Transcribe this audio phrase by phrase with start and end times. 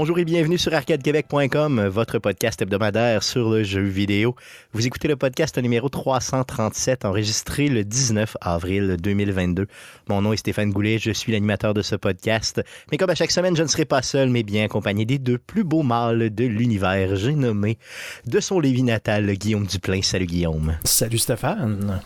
[0.00, 4.36] Bonjour et bienvenue sur arcadequebec.com, votre podcast hebdomadaire sur le jeu vidéo.
[4.72, 9.66] Vous écoutez le podcast numéro 337, enregistré le 19 avril 2022.
[10.08, 12.62] Mon nom est Stéphane Goulet, je suis l'animateur de ce podcast.
[12.92, 15.38] Mais comme à chaque semaine, je ne serai pas seul, mais bien accompagné des deux
[15.38, 17.16] plus beaux mâles de l'univers.
[17.16, 17.76] J'ai nommé
[18.24, 20.02] de son Lévis natal, Guillaume Duplain.
[20.02, 20.78] Salut Guillaume.
[20.84, 22.02] Salut Stéphane.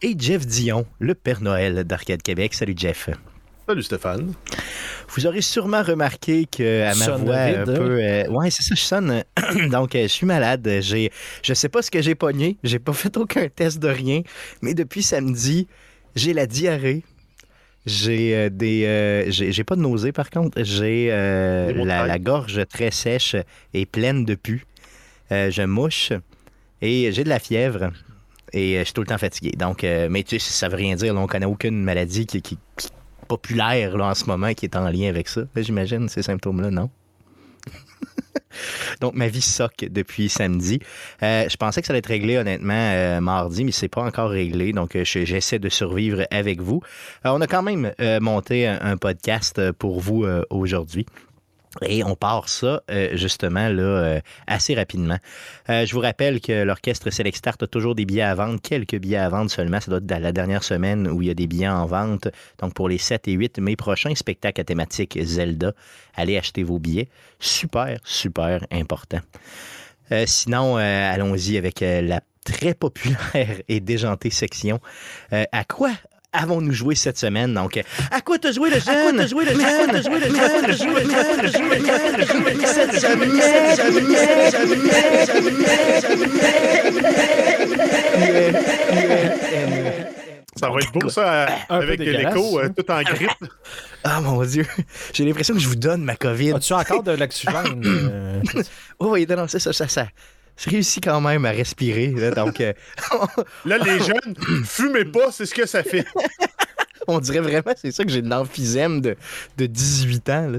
[0.00, 2.54] Et Jeff Dion, le Père Noël d'Arcade Québec.
[2.54, 3.10] Salut Jeff.
[3.68, 4.32] Salut Stéphane.
[5.10, 8.80] Vous aurez sûrement remarqué que à ma voix un peu, euh, ouais c'est ça, je
[8.80, 9.24] sonne.
[9.70, 10.66] Donc euh, je suis malade.
[10.80, 12.56] J'ai, je sais pas ce que j'ai pogné.
[12.64, 14.22] J'ai pas fait aucun test de rien.
[14.62, 15.66] Mais depuis samedi,
[16.16, 17.04] j'ai la diarrhée.
[17.84, 20.62] J'ai euh, des, j'ai, pas de nausée par contre.
[20.64, 23.36] J'ai la, la, gorge très sèche
[23.74, 24.64] et pleine de pus.
[25.30, 26.14] je mouche
[26.80, 27.90] et j'ai de la fièvre.
[28.54, 29.52] Et je suis tout le temps fatigué.
[29.58, 31.14] Donc, mais tu sais, ça veut rien dire.
[31.14, 32.56] on connaît aucune maladie qui, qui,
[33.28, 35.42] populaire en ce moment qui est en lien avec ça.
[35.56, 36.90] J'imagine ces symptômes-là, non?
[39.00, 40.80] Donc, ma vie soque depuis samedi.
[41.22, 44.30] Euh, je pensais que ça allait être réglé, honnêtement, euh, mardi, mais c'est pas encore
[44.30, 44.72] réglé.
[44.72, 46.80] Donc, euh, j'essaie de survivre avec vous.
[47.24, 51.06] on a quand même monté un, podcast pour vous aujourd'hui.
[51.82, 55.18] Et on part ça, euh, justement, là, euh, assez rapidement.
[55.68, 58.96] Euh, je vous rappelle que l'orchestre Select Start a toujours des billets à vendre, quelques
[58.96, 59.80] billets à vendre seulement.
[59.80, 62.28] Ça doit être la dernière semaine où il y a des billets en vente.
[62.58, 65.72] Donc, pour les 7 et 8 mai prochains, spectacle à thématique Zelda,
[66.14, 67.08] allez acheter vos billets.
[67.38, 69.20] Super, super important.
[70.26, 74.80] sinon, allons-y avec la très populaire et déjantée section.
[75.30, 75.90] à quoi
[76.32, 77.54] avons-nous joué cette semaine?
[77.54, 78.94] Donc, à quoi t'as joué le jeune?
[78.94, 79.64] À quoi t'as joué le jeune?
[79.64, 80.36] À quoi t'as joué le jeune?
[80.36, 81.80] À quoi t'as joué le
[82.30, 82.66] jeune?
[82.66, 83.40] Cette semaine,
[90.56, 93.30] Ça va être beau, ça, avec l'écho, tout en grippe.
[94.02, 94.66] Ah, mon Dieu.
[95.12, 96.54] J'ai l'impression que je vous donne ma COVID.
[96.54, 98.42] As-tu encore de l'oxygène?
[99.00, 100.08] oui, non, c'est ça, ça, ça
[100.58, 102.08] je réussis quand même à respirer.
[102.08, 102.72] Là, donc, euh,
[103.64, 106.04] là, les jeunes, fumez pas, c'est ce que ça fait.
[107.10, 109.16] On dirait vraiment, c'est ça que j'ai de l'emphysème de,
[109.56, 110.48] de 18 ans.
[110.50, 110.58] Là,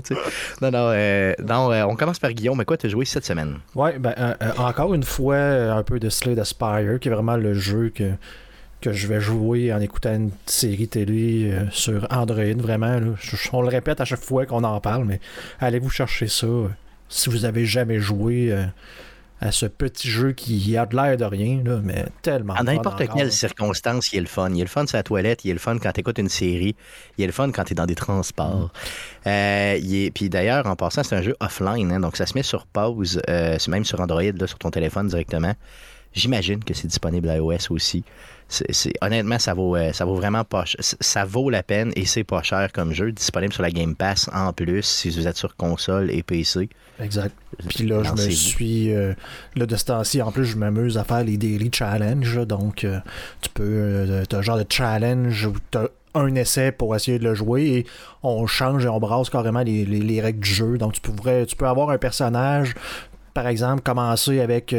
[0.61, 2.57] non, non, euh, non euh, on commence par Guillaume.
[2.57, 3.59] Mais quoi, tu as joué cette semaine?
[3.75, 7.91] Oui, ben, encore une fois, un peu de Slade Aspire, qui est vraiment le jeu
[7.93, 8.13] que,
[8.81, 12.55] que je vais jouer en écoutant une série télé sur Android.
[12.57, 12.99] Vraiment,
[13.53, 15.19] on le répète à chaque fois qu'on en parle, mais
[15.59, 16.47] allez vous chercher ça.
[17.09, 18.55] si vous avez jamais joué
[19.41, 22.55] à ce petit jeu qui a de l'air de rien, là, mais tellement.
[22.59, 24.49] En n'importe quelle circonstance, il est le fun.
[24.53, 26.29] Il est le fun sur la toilette, il est le fun quand tu écoutes une
[26.29, 26.75] série,
[27.17, 28.71] il est le fun quand tu es dans des transports.
[29.25, 29.29] Mm.
[29.29, 32.65] Euh, puis d'ailleurs, en passant, c'est un jeu offline, hein, donc ça se met sur
[32.65, 35.53] pause, euh, c'est même sur Android, là, sur ton téléphone directement.
[36.13, 38.03] J'imagine que c'est disponible à iOS aussi
[39.01, 42.41] honnêtement, ça vaut, euh, ça vaut vraiment pas Ça vaut la peine et c'est pas
[42.41, 43.11] cher comme jeu.
[43.11, 46.69] Disponible sur la Game Pass en plus si vous êtes sur console et PC.
[46.99, 47.35] Exact.
[47.69, 48.93] Puis là, je me suis.
[48.93, 49.13] Euh,
[49.55, 52.45] là, de ce temps-ci, en plus, je m'amuse à faire les Daily Challenge.
[52.47, 52.99] Donc, euh,
[53.41, 54.25] tu peux.
[54.27, 57.35] tu as un genre de challenge où tu as un essai pour essayer de le
[57.35, 57.85] jouer et
[58.23, 60.77] on change et on brasse carrément les, les, règles du jeu.
[60.77, 62.73] Donc, tu, pourrais, tu peux avoir un personnage,
[63.35, 64.73] par exemple, commencer avec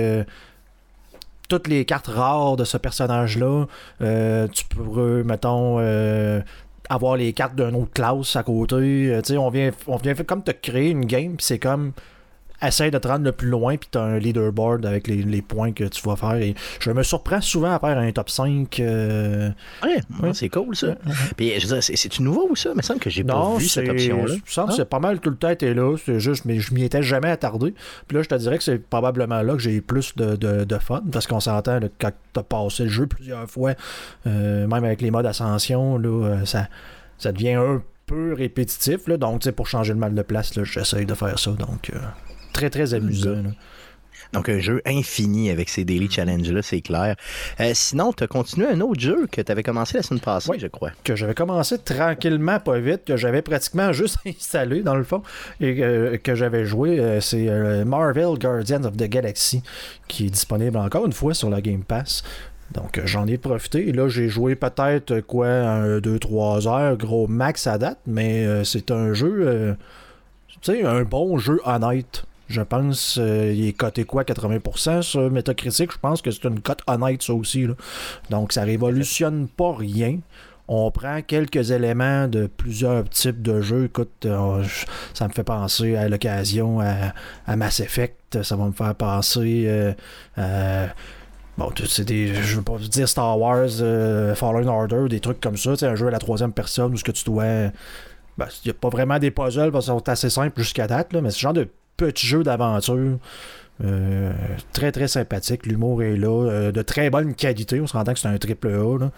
[1.51, 3.67] toutes les cartes rares de ce personnage-là.
[4.01, 6.41] Euh, tu pourrais, mettons, euh,
[6.89, 8.77] avoir les cartes d'une autre classe à côté.
[8.77, 11.93] Euh, on vient, on vient comme te créer une game, c'est comme
[12.63, 15.73] essaye de te rendre le plus loin, puis tu as un leaderboard avec les, points
[15.73, 16.37] que tu vas faire.
[16.37, 18.81] Et je me surprends souvent à faire un top 5.
[18.81, 19.51] Euh,
[19.83, 20.95] ouais, c'est cool ça.
[21.37, 22.71] Puis je veux c'est-tu nouveau ou ça?
[22.71, 24.35] Il me semble que j'ai pas vu cette option-là.
[24.67, 25.97] Que c'est pas mal tout le temps été là.
[26.05, 27.75] C'est juste, mais je m'y étais jamais attardé.
[28.07, 31.03] Puis là, je te dirais que c'est probablement là que j'ai plus de, de, fun,
[31.11, 33.75] parce qu'on s'entend quand tu as passé le jeu plusieurs fois,
[34.27, 36.69] euh, même avec les modes ascension, là, euh, ça,
[37.19, 39.07] ça devient un peu répétitif.
[39.07, 41.53] Là, donc, pour changer le mal de place, j'essaye de faire ça.
[41.53, 41.91] Donc,
[42.53, 43.43] très, très amusant.
[44.33, 47.17] Donc, un jeu infini avec ces daily challenges-là, c'est clair.
[47.59, 50.53] Euh, sinon, tu as continué un autre jeu que tu avais commencé la semaine passée,
[50.59, 50.91] je crois.
[51.03, 55.23] Que j'avais commencé tranquillement, pas vite, que j'avais pratiquement juste installé, dans le fond,
[55.61, 57.01] et que j'avais joué.
[57.01, 59.63] Euh, c'est euh, Marvel Guardians of the Galaxy,
[60.07, 62.23] qui est disponible encore une fois sur la Game Pass.
[62.73, 63.89] Donc, j'en ai profité.
[63.89, 69.13] Et là, j'ai joué peut-être, quoi, 2-3 heures, gros max à date, mais c'est un
[69.13, 69.77] jeu,
[70.47, 75.31] tu sais, un bon jeu honnête je pense euh, il est coté quoi 80% sur
[75.31, 75.93] Metacritic?
[75.93, 77.67] Je pense que c'est une cote honnête ça aussi.
[78.29, 80.19] Donc ça révolutionne pas rien.
[80.67, 83.87] On prend quelques éléments de plusieurs types de jeux.
[83.87, 84.65] Écoute, euh,
[85.15, 88.43] ça me fait penser à l'occasion à, Mass Effect.
[88.43, 89.93] Ça va me faire penser euh,
[90.37, 90.89] à
[91.59, 92.29] Bon, c'est des.
[92.33, 93.69] Je veux pas dire Star Wars,
[94.35, 95.77] Fallen Order, des trucs comme ça.
[95.77, 97.45] C'est un jeu à la troisième personne où ce que tu dois
[98.39, 101.13] Ben, il n'y a pas vraiment des puzzles parce qu'ils sont assez simples jusqu'à date,
[101.13, 101.69] là, mais ce genre de
[102.01, 103.19] petits jeux d'aventure.
[103.83, 104.33] Euh,
[104.73, 108.15] très très sympathique, l'humour est là, euh, de très bonne qualité, on se rend compte
[108.15, 108.99] que c'est un triple A.
[108.99, 109.11] Là.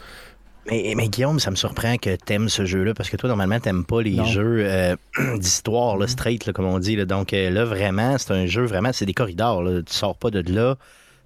[0.70, 3.84] Mais, mais, Guillaume, ça me surprend que t'aimes ce jeu-là, parce que toi, normalement, t'aimes
[3.84, 4.94] pas les jeux euh,
[5.38, 6.94] d'histoire, straight, là, comme on dit.
[6.94, 7.04] Là.
[7.04, 9.62] Donc là, vraiment, c'est un jeu, vraiment, c'est des corridors.
[9.62, 9.82] Là.
[9.82, 10.76] Tu sors pas de là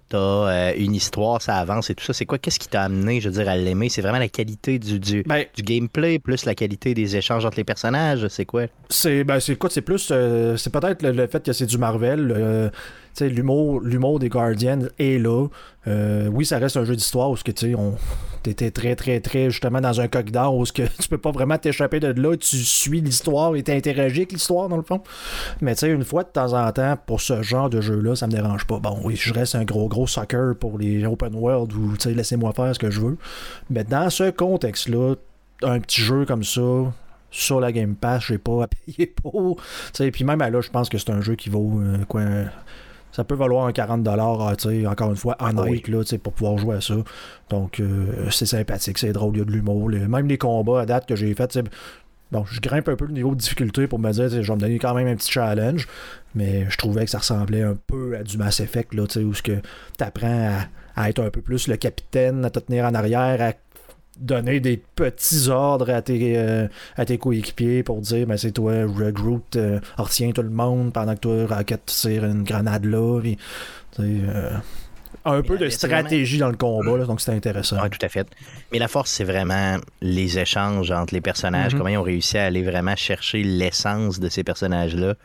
[0.09, 2.13] t'as euh, une histoire, ça avance et tout ça.
[2.13, 2.37] C'est quoi?
[2.37, 3.89] Qu'est-ce qui t'a amené, je veux dire, à l'aimer?
[3.89, 7.57] C'est vraiment la qualité du, du, ben, du, gameplay plus la qualité des échanges entre
[7.57, 8.27] les personnages?
[8.29, 8.63] C'est quoi?
[8.89, 9.69] C'est ben, c'est quoi?
[9.69, 10.09] C'est plus...
[10.11, 12.33] Euh, c'est peut-être le, fait que c'est du Marvel.
[12.35, 12.69] Euh,
[13.21, 15.47] l'humour, l'humour des Guardians est là.
[15.87, 17.95] Euh, oui, ça reste un jeu d'histoire où tu on
[18.45, 21.57] était très, très, très justement dans un coq d'or où que tu peux pas vraiment
[21.57, 25.01] t'échapper de là, tu suis l'histoire et t'interagis avec l'histoire dans le fond.
[25.61, 28.27] Mais tu sais, une fois de temps en temps, pour ce genre de jeu-là, ça
[28.27, 28.79] me dérange pas.
[28.79, 32.13] Bon, oui, je reste un gros, gros soccer pour les open world où tu sais,
[32.13, 33.17] laissez-moi faire ce que je veux.
[33.69, 35.15] Mais dans ce contexte-là,
[35.63, 36.61] un petit jeu comme ça,
[37.31, 39.61] sur la Game Pass, j'ai pas à payer pour.
[39.99, 42.21] Et puis même là, je pense que c'est un jeu qui vaut euh, quoi
[43.17, 44.53] ça peut valoir un 40 dollars,
[44.85, 45.65] encore une fois, en ah
[46.21, 46.93] pour pouvoir jouer à ça.
[47.49, 49.89] Donc, euh, c'est sympathique, c'est drôle, il y a de l'humour.
[49.89, 51.57] Même les combats à date que j'ai fait,
[52.31, 54.59] bon, je grimpe un peu le niveau de difficulté pour me dire, je vais me
[54.59, 55.87] donner quand même un petit challenge,
[56.35, 59.51] mais je trouvais que ça ressemblait un peu à du Mass Effect, là, où tu
[59.99, 63.53] apprends à, à, être un peu plus le capitaine, à te tenir en arrière, à
[64.19, 68.85] donner des petits ordres à tes, euh, à tes coéquipiers pour dire ben, c'est toi,
[68.85, 73.21] Groot, euh, retiens tout le monde pendant que toi, Rocket tire une grenade là.
[73.99, 74.51] Euh,
[75.25, 77.77] un peu de stratégie dans le combat, donc c'était intéressant.
[77.81, 78.27] Oui, tout à fait.
[78.71, 81.77] Mais la force, c'est vraiment les échanges entre les personnages, mm-hmm.
[81.77, 85.15] comment ils ont réussi à aller vraiment chercher l'essence de ces personnages-là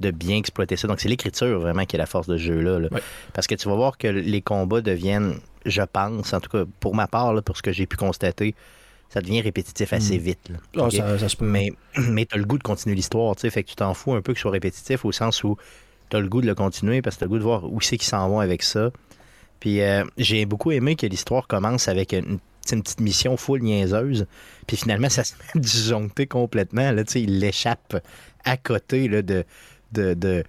[0.00, 0.88] de bien exploiter ça.
[0.88, 2.88] Donc, c'est l'écriture vraiment qui est la force de ce jeu-là.
[3.32, 6.94] Parce que tu vas voir que les combats deviennent, je pense, en tout cas pour
[6.94, 8.54] ma part, pour ce que j'ai pu constater,
[9.08, 10.22] ça devient répétitif assez hmm.
[10.22, 10.50] vite.
[10.76, 11.44] Ah, ça, se peut.
[11.44, 14.22] Mais, mais tu as le goût de continuer l'histoire, fait que tu t'en fous un
[14.22, 15.56] peu que ce soit répétitif au sens où
[16.10, 17.72] tu as le goût de le continuer parce que tu as le goût de voir
[17.72, 18.90] où c'est qu'ils s'en vont avec ça.
[19.60, 24.26] Puis euh, j'ai beaucoup aimé que l'histoire commence avec une, petite mission full niaiseuse.
[24.66, 26.90] Puis finalement, ça se met disjoncté complètement.
[26.90, 28.02] Là, il l'échappe
[28.44, 29.44] à côté là, de,
[29.92, 30.44] de,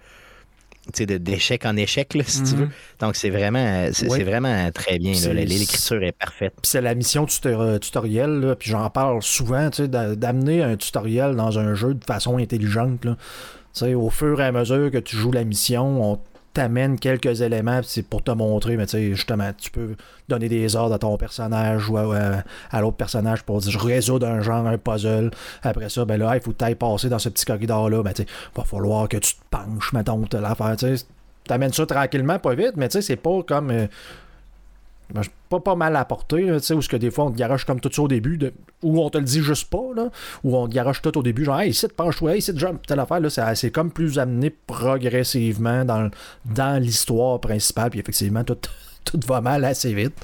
[0.98, 2.64] d'échec en échec, si tu veux.
[2.66, 2.70] Mhm.
[3.00, 5.12] Donc, c'est vraiment, c'est, vraiment très bien.
[5.32, 6.54] L'écriture est parfaite.
[6.62, 12.04] c'est la mission tutoriel, puis j'en parle souvent, d'amener un tutoriel dans un jeu de
[12.04, 13.06] façon intelligente.
[13.82, 16.18] au fur et à mesure que tu joues la mission, on
[16.56, 19.94] t'amène quelques éléments c'est pour te montrer, mais tu sais, justement, tu peux
[20.26, 24.40] donner des ordres à ton personnage ou à, l'autre personnage pour dire je résous un
[24.40, 25.30] genre, un puzzle.
[25.62, 28.02] Après ça, ben là, il faut que tu passer dans ce petit corridor-là.
[28.02, 28.24] Ben, tu
[28.56, 30.76] va falloir que tu te penches, mettons, l'affaire.
[30.78, 30.96] Tu
[31.44, 33.70] t'amènes ça tranquillement, pas vite, mais tu sais, c'est pas comme.
[33.70, 33.86] Euh,
[35.48, 37.64] pas, pas mal à porter, tu sais, où ce que des fois on te garoche
[37.64, 40.10] comme tout ça au début, de, où on te le dit juste pas, là,
[40.44, 43.00] où on te garoche tout au début, genre, hey, ici, penche-toi, hey, ici, jump, telle
[43.00, 46.10] affaire, là, c'est comme plus amené progressivement dans,
[46.44, 48.58] dans l'histoire principale, puis effectivement, tout,
[49.04, 50.14] tout va mal assez vite.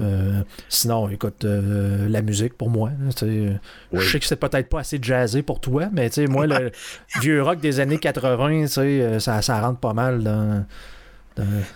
[0.00, 3.58] Euh, sinon, écoute, euh, la musique pour moi, sais
[3.92, 6.70] je sais que c'est peut-être pas assez jazzé pour toi, mais tu sais, moi, le
[7.20, 10.64] vieux rock des années 80, euh, ça, ça rentre pas mal dans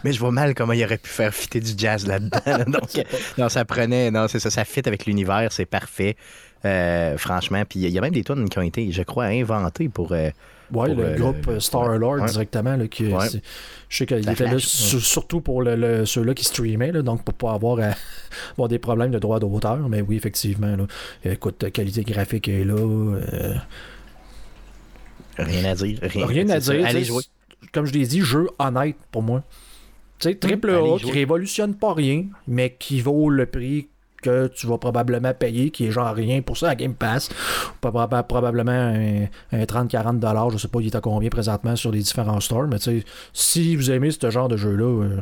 [0.04, 2.40] mais je vois mal comment il aurait pu faire fitter du jazz là-dedans.
[2.66, 3.04] Donc,
[3.38, 6.16] non, ça prenait, non, c'est ça, ça fit avec l'univers, c'est parfait.
[6.64, 9.88] Euh, franchement, puis il y a même des tunes qui ont été, je crois, inventées
[9.88, 10.12] pour.
[10.12, 10.30] Euh,
[10.72, 12.76] oui, le euh, groupe Star Lord directement.
[12.76, 17.24] Là, qui, Je sais qu'il était là surtout pour le, ceux-là qui streamaient, là, donc
[17.24, 17.78] pour pas avoir,
[18.52, 19.88] avoir des problèmes de droit d'auteur.
[19.88, 20.76] Mais oui, effectivement.
[20.76, 20.86] Là,
[21.24, 22.76] écoute, qualité graphique est là.
[25.36, 25.98] Rien à dire.
[26.02, 26.86] Rien, à dire.
[26.86, 27.22] Allez jouer
[27.72, 29.42] comme je l'ai dit, jeu honnête pour moi.
[30.18, 33.88] Tu sais, triple A, qui révolutionne pas rien, mais qui vaut le prix
[34.22, 37.28] que tu vas probablement payer, qui est genre rien pour ça à Game Pass.
[37.80, 42.68] Probablement un, 30-40$, je sais pas il est à combien présentement sur les différents stores,
[42.68, 45.20] mais tu sais, si vous aimez ce genre de jeu-là, euh,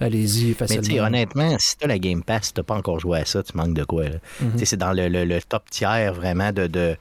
[0.00, 0.86] allez-y facilement.
[0.88, 3.56] Mais honnêtement, si tu as la Game Pass, tu pas encore joué à ça, tu
[3.56, 4.04] manques de quoi.
[4.04, 4.64] Mm-hmm.
[4.64, 6.96] C'est dans le, top tiers vraiment de de,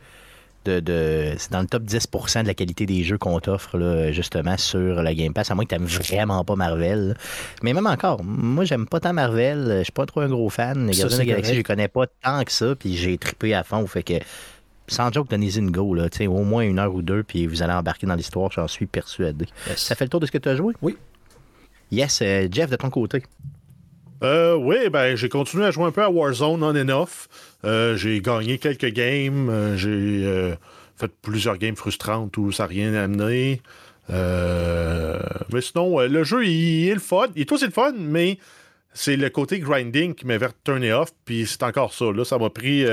[0.65, 3.77] c'est dans le top 10% de la qualité des jeux qu'on t'offre
[4.11, 7.15] justement sur la Game Pass, à moins que tu vraiment pas Marvel.
[7.63, 10.87] Mais même encore, moi j'aime pas tant Marvel, je suis pas trop un gros fan.
[10.87, 13.63] Les Gardiens de la Galaxie, je connais pas tant que ça, puis j'ai trippé à
[13.63, 13.85] fond.
[13.87, 14.15] Fait que
[14.89, 17.73] sans joke, donnez-y une go, là, au moins une heure ou deux, puis vous allez
[17.73, 19.45] embarquer dans l'histoire, j'en suis persuadé.
[19.75, 20.73] Ça fait le tour de ce que tu as joué?
[20.81, 20.97] Oui.
[21.91, 23.23] Yes, euh, Jeff, de ton côté.
[24.21, 27.29] Euh, oui, ben j'ai continué à jouer un peu à Warzone on and off.
[27.65, 29.49] Euh, j'ai gagné quelques games.
[29.49, 30.55] Euh, j'ai euh,
[30.95, 33.61] fait plusieurs games frustrantes où ça n'a rien amené.
[34.09, 37.27] mais sinon, le jeu, il, est le fun.
[37.35, 38.37] Il est aussi le fun, mais
[38.93, 41.11] c'est le côté grinding qui m'avait turné off.
[41.25, 42.11] Puis c'est encore ça.
[42.11, 42.85] Là, ça m'a pris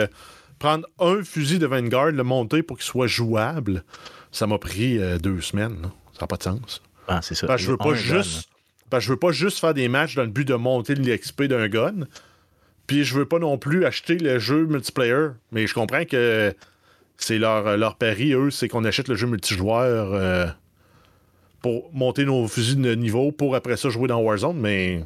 [0.59, 3.85] prendre un fusil de Vanguard, le monter pour qu'il soit jouable,
[4.33, 5.83] ça m'a pris deux semaines.
[5.83, 5.91] là.
[6.13, 6.83] Ça n'a pas de sens.
[7.09, 7.47] Ah, c'est ça.
[7.47, 8.49] Parce que je veux pas juste.
[8.89, 11.45] parce que je veux pas juste faire des matchs dans le but de monter l'XP
[11.45, 12.07] d'un gun.
[12.87, 15.29] Puis je veux pas non plus acheter le jeu multiplayer.
[15.53, 16.55] Mais je comprends que
[17.17, 20.47] c'est leur, leur pari, eux, c'est qu'on achète le jeu multijoueur euh,
[21.63, 25.05] pour monter nos fusils de niveau pour après ça jouer dans Warzone, mais.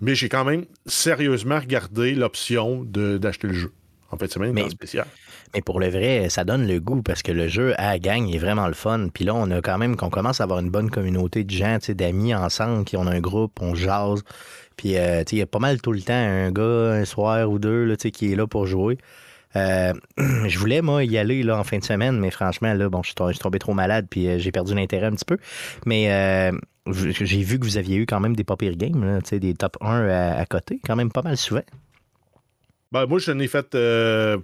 [0.00, 3.72] Mais j'ai quand même sérieusement regardé l'option d'acheter le jeu.
[4.14, 5.06] En fait, semaine, Mais- spécial.
[5.54, 8.28] Mais pour le vrai, ça donne le goût parce que le jeu à la gang
[8.28, 9.08] est vraiment le fun.
[9.12, 11.78] Puis là, on a quand même qu'on commence à avoir une bonne communauté de gens,
[11.90, 14.22] d'amis ensemble, qui ont un groupe, on jase.
[14.76, 17.60] Puis, euh, il y a pas mal tout le temps un gars, un soir ou
[17.60, 18.98] deux, là, qui est là pour jouer.
[19.56, 23.02] Euh, je voulais, moi, y aller là, en fin de semaine, mais franchement, là, bon,
[23.02, 25.38] je suis tombé, trop malade, puis euh, j'ai perdu l'intérêt un petit peu.
[25.86, 26.52] Mais euh,
[26.92, 29.76] j'ai vu que vous aviez eu quand même des pas pires games, là, des top
[29.80, 31.62] 1 à, à côté, quand même pas mal souvent.
[32.94, 33.74] Ben, moi, je n'ai fait.
[33.74, 34.38] euh,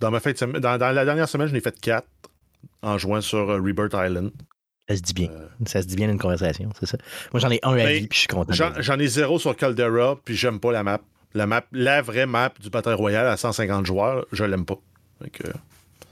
[0.00, 2.06] dans, ma semaine, dans, dans la dernière semaine, je n'ai fait 4
[2.82, 4.30] en jouant sur euh, Rebirth Island.
[4.88, 5.28] Ça se dit bien.
[5.66, 6.96] Ça se dit bien une conversation, c'est ça.
[7.32, 8.52] Moi, j'en ai un à Ben, vie, puis je suis content.
[8.78, 11.00] J'en ai zéro sur Caldera, puis j'aime pas la map.
[11.34, 14.78] La map, la vraie map du Battle Royale à 150 joueurs, je l'aime pas.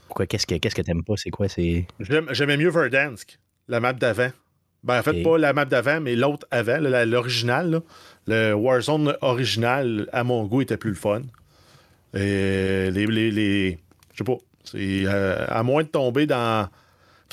[0.07, 0.27] Pourquoi?
[0.27, 1.13] Qu'est-ce que qu'est-ce que t'aimes pas?
[1.17, 1.47] C'est quoi?
[1.49, 1.87] C'est.
[1.99, 4.29] j'aime- J'aimais mieux Verdansk, la map d'avant.
[4.83, 7.71] Ben, en fait, pas la map d'avant, mais l'autre avant, l'original.
[7.71, 7.79] là.
[8.27, 11.21] Le Warzone original, à mon goût, était plus le fun.
[12.13, 13.05] Et les.
[13.07, 13.79] les, les-
[14.13, 14.37] je sais pas.
[14.63, 16.69] C'est, euh, à moins de tomber dans.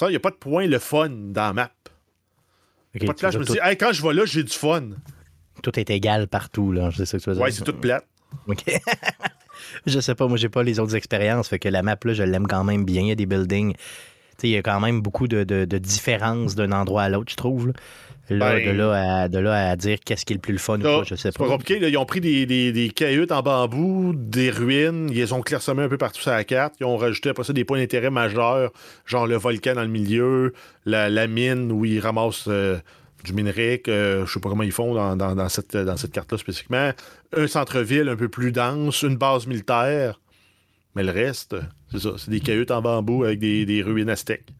[0.02, 1.70] Il n'y a pas de point le fun dans la map.
[2.96, 4.80] Ok, Pas de place, je me dis, hey, quand je vais là, j'ai du fun.
[5.62, 6.90] tout, tout est égal partout, là.
[6.96, 7.44] C'est ça que tu veux dire?
[7.44, 8.06] Ouais, c'est tout plate.
[8.46, 8.64] OK.
[9.86, 11.48] je sais pas, moi, j'ai pas les autres expériences.
[11.48, 13.02] Fait que la map, là, je l'aime quand même bien.
[13.02, 13.74] Il y a des buildings.
[14.48, 17.36] Il y a quand même beaucoup de, de, de différences d'un endroit à l'autre, je
[17.36, 17.68] trouve.
[17.68, 17.72] Là,
[18.28, 20.58] Là, Ben- de, là à, de là à dire qu'est-ce qui est le plus le
[20.60, 21.80] fun ou je sais C'est pas compliqué.
[21.80, 21.88] là.
[21.88, 25.82] Ils ont pris des, des, des cahutes en bambou, des ruines, ils les ont clairsemés
[25.82, 26.74] un peu partout sur la carte.
[26.78, 28.70] Ils ont rajouté après ça des points d'intérêt majeurs,
[29.04, 30.52] genre le volcan dans le milieu,
[30.86, 32.78] la, la mine où ils ramassent euh,
[33.24, 36.12] du minerai, que je sais pas comment ils font dans, dans- dans cette, dans cette
[36.12, 36.92] carte-là spécifiquement.
[37.36, 40.20] Un centre-ville un peu plus dense, une base militaire.
[40.94, 41.56] Mais le reste,
[41.90, 44.52] c'est ça, c'est des cahutes en bambou avec des, des ruines aztèques.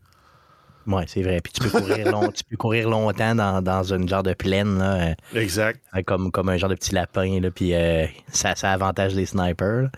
[0.87, 1.40] Ouais, c'est vrai.
[1.42, 4.78] Puis tu peux courir, long- tu peux courir longtemps dans, dans une genre de plaine,
[4.78, 5.80] là, Exact.
[5.96, 9.26] euh, comme, comme un genre de petit lapin, là, puis euh, ça, ça avantage les
[9.26, 9.82] snipers.
[9.82, 9.90] là.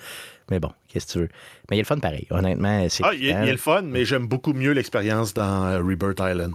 [0.51, 1.29] Mais bon, qu'est-ce que tu veux.
[1.71, 2.27] Mais il y a le fun pareil.
[2.31, 3.05] Honnêtement, c'est.
[3.05, 6.55] Ah, il y, a- le fun, mais j'aime beaucoup mieux l'expérience dans euh, Rebirth Island.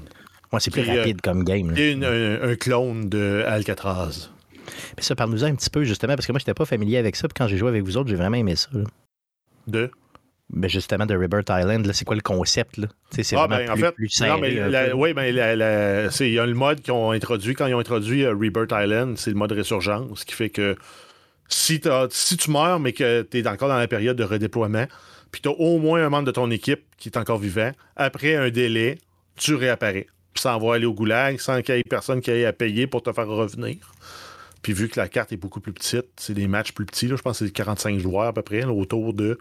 [0.52, 1.72] Ouais, c'est plus euh, rapide comme game.
[1.72, 1.80] là.
[1.92, 4.30] Une- un, un clone de Alcatraz.
[4.96, 7.28] Puis ça, parle-nous un petit peu, justement, parce que moi, j'étais pas familier avec ça.
[7.30, 8.70] Puis quand j'ai joué avec vous autres, j'ai vraiment aimé ça.
[9.68, 9.92] De?
[10.50, 12.78] Ben, justement, de Rebirth Island, là, c'est quoi le concept?
[12.78, 12.88] Là?
[13.12, 16.34] C'est Ah, ben, en plus, fait, plus non, mais la- oui, ben, la- c'est- il
[16.36, 17.54] y a le mode qu'ils ont introduit.
[17.54, 20.76] Quand ils ont introduit Rebirth Island, c'est le mode résurgence, qui fait que
[21.50, 21.82] si,
[22.12, 24.86] si tu meurs, mais que tu es encore dans la période de redéploiement,
[25.32, 28.36] puis tu as au moins un membre de ton équipe qui est encore vivant, après
[28.36, 29.00] un délai,
[29.36, 30.08] tu réapparais.
[30.34, 32.88] Puis sans avoir aller au goulag, sans qu'il y ait personne qui ait à payer
[32.88, 33.76] pour te faire revenir.
[34.68, 37.16] Puis vu que la carte est beaucoup plus petite, c'est des matchs plus petits, là,
[37.16, 39.38] je pense que c'est 45 joueurs à peu près, là, autour de.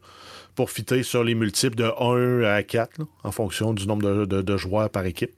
[0.54, 4.24] Pour fitter sur les multiples de 1 à 4, là, en fonction du nombre de,
[4.24, 5.32] de- de joueurs par équipe.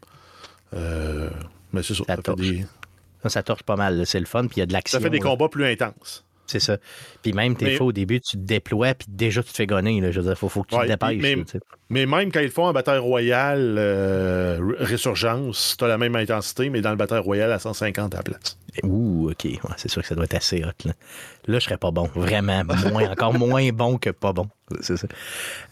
[0.74, 1.30] Euh,
[1.72, 2.04] mais c'est ça.
[2.06, 2.40] Ça Ça torche.
[2.42, 2.66] des,
[3.24, 4.04] Ça, torche pas mal.
[4.06, 4.98] C'est le fun, puis il y a de l'action.
[4.98, 6.22] ça fait des combats plus intenses.
[6.50, 6.78] C'est ça.
[7.22, 9.66] Puis même, t'es Mais- fois au début, tu te déploies, puis déjà, tu te fais
[9.66, 10.00] gonner.
[10.00, 10.10] Là.
[10.10, 11.20] Je veux dire, faut, faut que tu Ouais, te dépêches.
[11.90, 16.16] mais- là, même quand ils font en bataille royale, euh, Résurgence, tu as la même
[16.16, 18.58] intensité, mais dans le bataille royale à 150 à la place.
[18.82, 19.44] Ouh, OK.
[19.44, 20.86] Ouais, c'est sûr que ça doit être assez hot.
[20.86, 20.92] Là,
[21.46, 22.08] là je serais pas bon.
[22.14, 22.62] Vraiment.
[22.90, 24.48] Moins, encore moins bon que pas bon.
[24.80, 25.06] C'est ça.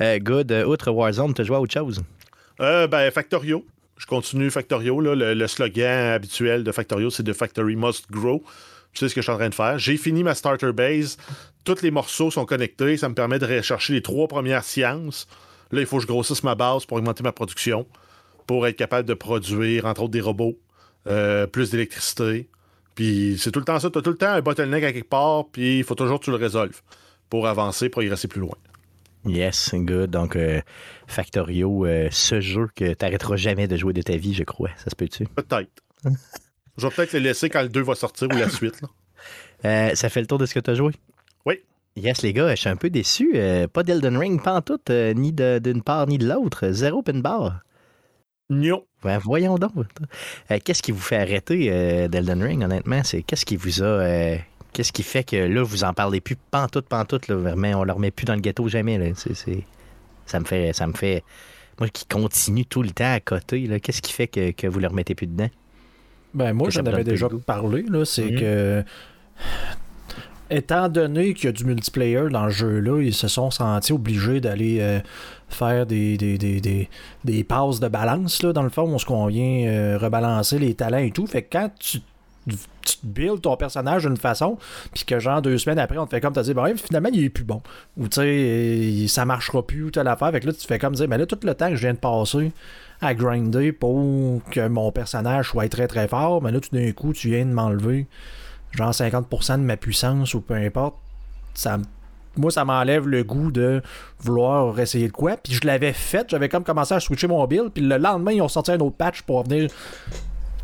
[0.03, 0.53] Euh, good.
[0.53, 2.03] Euh, outre Warzone, tu joué à autre chose?
[2.61, 3.65] Euh, ben, Factorio.
[3.97, 5.01] Je continue Factorio.
[5.01, 5.15] Là.
[5.15, 8.43] Le, le slogan habituel de Factorio, c'est The Factory Must Grow.
[8.97, 9.79] Tu sais ce que je suis en train de faire?
[9.79, 11.19] J'ai fini ma starter base.
[11.65, 12.97] Tous les morceaux sont connectés.
[12.97, 15.29] Ça me permet de rechercher les trois premières sciences.
[15.71, 17.87] Là, il faut que je grossisse ma base pour augmenter ma production,
[18.47, 20.59] pour être capable de produire, entre autres, des robots,
[21.09, 22.49] euh, plus d'électricité.
[22.95, 23.91] Puis c'est tout le temps ça.
[23.91, 26.25] Tu as tout le temps un bottleneck à quelque part, puis il faut toujours que
[26.25, 26.81] tu le résolves
[27.29, 28.57] pour avancer, progresser plus loin.
[29.27, 30.11] Yes, good.
[30.11, 30.63] Donc, euh,
[31.07, 34.71] Factorio, euh, ce jeu que t'arrêteras jamais de jouer de ta vie, je crois.
[34.79, 35.27] Ça se peut-tu?
[35.27, 35.71] Peut-être.
[36.79, 38.81] je vais peut-être le laisser quand le 2 va sortir ou la suite.
[38.83, 38.89] là.
[39.65, 40.93] Euh, ça fait le tour de ce que tu as joué?
[41.47, 41.61] Oui.
[41.97, 43.33] Yes, les gars, je suis un peu déçu.
[43.35, 46.69] Euh, pas d'Elden Ring, pas en tout, euh, ni d'une part ni de l'autre.
[46.71, 47.61] Zéro pin bar.
[48.51, 48.87] Nio.
[49.03, 49.73] Ouais, voyons donc.
[50.65, 53.03] Qu'est-ce qui vous fait arrêter d'Elden Ring, honnêtement?
[53.03, 54.37] C'est qu'est-ce qui vous a.
[54.75, 57.93] qu'est-ce qui fait que là, vous en parlez plus pantoute, pantoute, là, vraiment, on le
[57.93, 58.99] remet plus dans le gâteau jamais.
[58.99, 59.07] Là.
[60.27, 60.75] Ça me fait.
[60.75, 61.25] Ça me fait.
[61.81, 64.79] Moi qui continue tout le temps à côté, là, qu'est-ce qui fait que, que vous
[64.79, 65.49] le remettez plus dedans?
[66.37, 68.39] Ben, moi, j'en avais déjà parlé, là, c'est Mhm.
[68.41, 68.85] que
[70.51, 74.41] étant donné qu'il y a du multiplayer dans le jeu-là, ils se sont sentis obligés
[74.41, 75.01] d'aller euh,
[75.49, 76.89] faire des, des, des,
[77.25, 80.99] des, passes de balance, là, dans le fond, où on vient euh, rebalancer les talents
[80.99, 81.27] et tout.
[81.27, 81.99] Fait que quand tu
[82.47, 84.59] tu builds ton personnage d'une façon,
[84.95, 87.25] puis que genre deux semaines après, on te fait comme, t'as dit, bon, finalement, il
[87.25, 87.63] est plus bon.
[87.97, 90.31] Ou tu sais, ça marchera plus, ou telle affaire.
[90.31, 91.95] Fait que là, tu fais comme dire, mais là, tout le temps que je viens
[91.95, 92.53] de passer
[93.01, 97.13] à grinder pour que mon personnage soit très très fort, mais là, tout d'un coup,
[97.13, 98.07] tu viens de m'enlever
[98.73, 100.97] genre 50% de ma puissance ou peu importe.
[101.55, 101.79] Ça
[102.39, 103.83] moi, ça m'enlève le goût de
[104.21, 105.37] vouloir essayer de quoi.
[105.37, 107.71] Puis je l'avais fait, j'avais comme commencé à switcher mon build.
[107.71, 109.71] Puis le lendemain, ils ont sorti un autre patch pour venir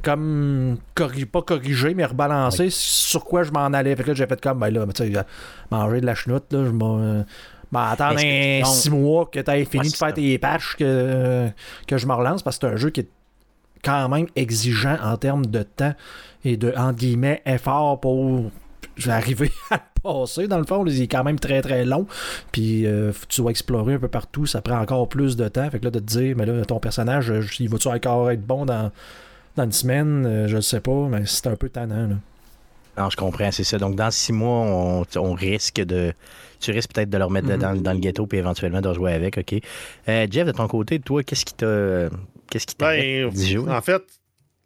[0.02, 0.78] comme
[1.32, 3.94] pas corriger, mais rebalancer sur quoi je m'en allais.
[3.96, 5.24] Fait que j'ai fait comme, ben là, tu sais,
[5.70, 7.24] manger de la chenoute, là, je m'en.
[7.72, 11.48] Ben, attendre un six mois que tu aies fini de faire tes patchs que,
[11.86, 13.08] que je me relance parce que c'est un jeu qui est
[13.82, 15.94] quand même exigeant en termes de temps
[16.44, 18.50] et de, entre guillemets, effort pour
[19.06, 20.48] arriver à le passer.
[20.48, 22.06] Dans le fond, il est quand même très très long.
[22.52, 25.68] Puis euh, tu dois explorer un peu partout, ça prend encore plus de temps.
[25.70, 28.66] Fait que là, de te dire, mais là, ton personnage, il va-tu encore être bon
[28.66, 28.90] dans
[29.56, 32.08] dans une semaine, euh, je ne sais pas, mais c'est un peu tannant.
[32.08, 32.16] Là.
[32.98, 33.78] Non, je comprends, c'est ça.
[33.78, 36.12] Donc, dans six mois, on, risque de.
[36.60, 37.80] Tu risques peut-être de le remettre mm-hmm.
[37.80, 39.54] dans, le ghetto puis éventuellement de rejouer avec, OK.
[40.08, 42.08] Euh, Jeff, de ton côté, toi, qu'est-ce qui t'a.
[42.50, 43.30] Qu'est-ce qui t'a ben,
[43.70, 44.02] En fait,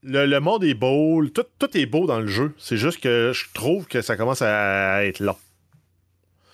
[0.03, 2.53] le, monde est beau, tout, tout, est beau dans le jeu.
[2.59, 5.37] C'est juste que je trouve que ça commence à être long.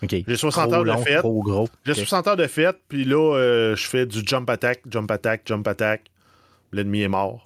[0.03, 0.15] OK.
[0.27, 1.25] J'ai 60 heures de fête.
[1.87, 5.43] J'ai 60 heures de fête, puis là, euh, je fais du jump attack, jump attack,
[5.47, 6.11] jump attack.
[6.73, 7.45] L'ennemi est mort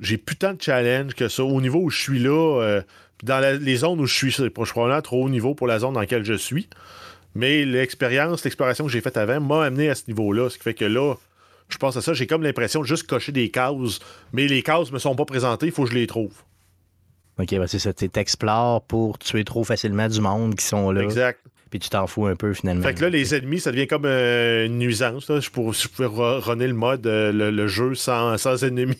[0.00, 1.44] j'ai plus tant de challenge que ça.
[1.44, 2.82] Au niveau où je suis là, euh,
[3.22, 6.00] dans les zones où je suis, c'est probablement trop haut niveau pour la zone dans
[6.00, 6.68] laquelle je suis.
[7.34, 10.50] Mais l'expérience, l'exploration que j'ai faite avant m'a amené à ce niveau-là.
[10.50, 11.14] Ce qui fait que là,
[11.68, 14.00] je pense à ça, j'ai comme l'impression de juste cocher des cases,
[14.32, 16.32] mais les cases me sont pas présentées, il faut que je les trouve.
[17.38, 17.92] OK, ben c'est ça.
[17.92, 21.02] Tu t'explores pour tuer trop facilement du monde qui sont là.
[21.02, 21.40] Exact.
[21.70, 22.82] Puis tu t'en fous un peu finalement.
[22.82, 25.26] Fait que là, les ennemis, ça devient comme euh, une nuisance.
[25.28, 28.96] Je, pourrais, runner le mode, euh, le, jeu sans, sans ennemis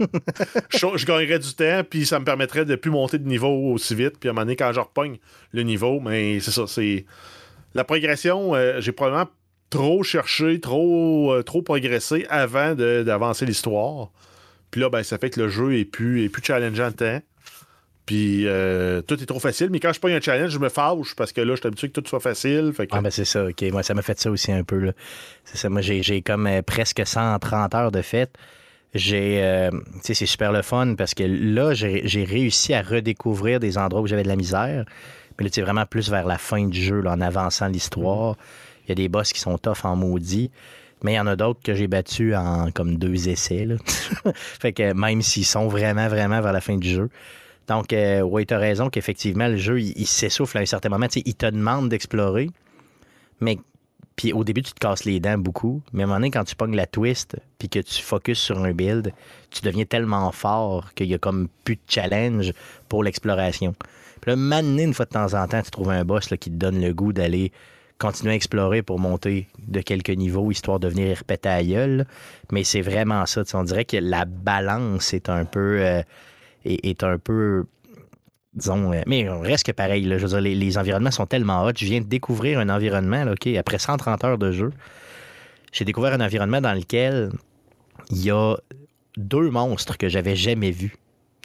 [0.70, 4.18] je, gagnerais du temps, puis ça me permettrait de plus monter de niveau aussi vite.
[4.18, 5.18] Puis à un moment donné, quand je repogne
[5.52, 7.04] le niveau, mais c'est ça, c'est.
[7.74, 9.30] La progression, euh, j'ai probablement
[9.68, 14.10] trop cherché, trop, euh, trop progressé avant d'avancer l'histoire.
[14.72, 16.90] Puis là, ben, ça fait que le jeu est plus, est plus challengeant.
[18.06, 19.68] Puis euh, tout est trop facile.
[19.70, 21.88] Mais quand je pogne un challenge, je me fâche parce que là, je suis habitué
[21.90, 22.72] que tout soit facile.
[22.90, 23.62] Ah, ben c'est ça, ok.
[23.70, 24.92] Moi, ça m'a fait ça aussi un peu.
[25.44, 25.68] C'est ça.
[25.68, 28.36] Moi, j'ai comme presque 130 heures de fête
[28.94, 29.70] j'ai euh,
[30.02, 34.24] c'est super le fun parce que là j'ai réussi à redécouvrir des endroits où j'avais
[34.24, 34.84] de la misère.
[35.38, 38.36] Mais là c'est vraiment plus vers la fin du jeu en avançant l'histoire.
[38.84, 40.50] Il y a des boss qui sont tough en maudit
[41.02, 43.66] mais il y en a d'autres que j'ai battus en comme deux essais
[44.34, 47.08] fait que même s'ils sont vraiment vraiment vers la fin du jeu.
[47.68, 51.06] Donc euh, oui tu as raison qu'effectivement le jeu il, s'essouffle à un certain moment.
[51.14, 52.50] Il te demande d'explorer
[53.40, 53.58] mais
[54.20, 56.44] puis au début, tu te casses les dents beaucoup, mais à un moment donné, quand
[56.44, 59.14] tu pognes la twist, puis que tu focuses sur un build,
[59.48, 62.52] tu deviens tellement fort qu'il y a comme plus de challenge
[62.90, 63.74] pour l'exploration.
[64.20, 66.56] Puis là, maintenant, une fois de temps en temps, tu trouves un boss qui te
[66.56, 67.50] donne le goût d'aller
[67.96, 72.04] continuer à explorer pour monter de quelques niveaux, histoire de venir répéter.
[72.52, 73.42] Mais c'est vraiment ça.
[73.54, 75.80] On dirait que la balance est un peu...
[75.80, 76.02] Euh,
[76.66, 77.64] est, un peu
[78.54, 80.04] disons, euh, mais reste que pareil.
[80.04, 81.72] les, environnements sont tellement hot.
[81.76, 83.24] Je viens de découvrir un environnement,
[83.58, 84.72] après 130 heures de jeu,
[85.72, 87.30] j'ai découvert un environnement dans lequel
[88.10, 88.56] il y a
[89.16, 90.96] deux monstres que j'avais jamais vus.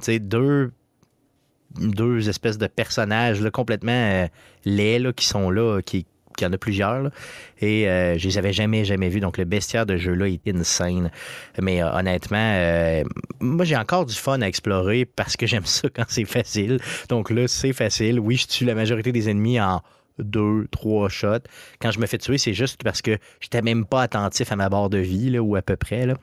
[0.03, 0.71] Tu deux,
[1.71, 4.27] deux espèces de personnages complètement euh,
[4.65, 5.81] laids qui sont là,
[6.35, 7.09] qu'il y en a plusieurs.
[7.61, 9.19] et euh, je les avais jamais, jamais vus.
[9.19, 11.11] Donc, le bestiaire de jeu-là est insane.
[11.61, 13.03] Mais euh, honnêtement, euh,
[13.39, 16.79] moi, j'ai encore du fun à explorer parce que j'aime ça quand c'est facile.
[17.09, 18.19] Donc là, c'est facile.
[18.19, 19.81] Oui, je tue la majorité des ennemis en
[20.19, 21.47] deux, trois shots.
[21.81, 24.69] Quand je me fais tuer, c'est juste parce que j'étais même pas attentif à ma
[24.69, 26.05] barre de vie, ou à peu près.
[26.05, 26.15] Là.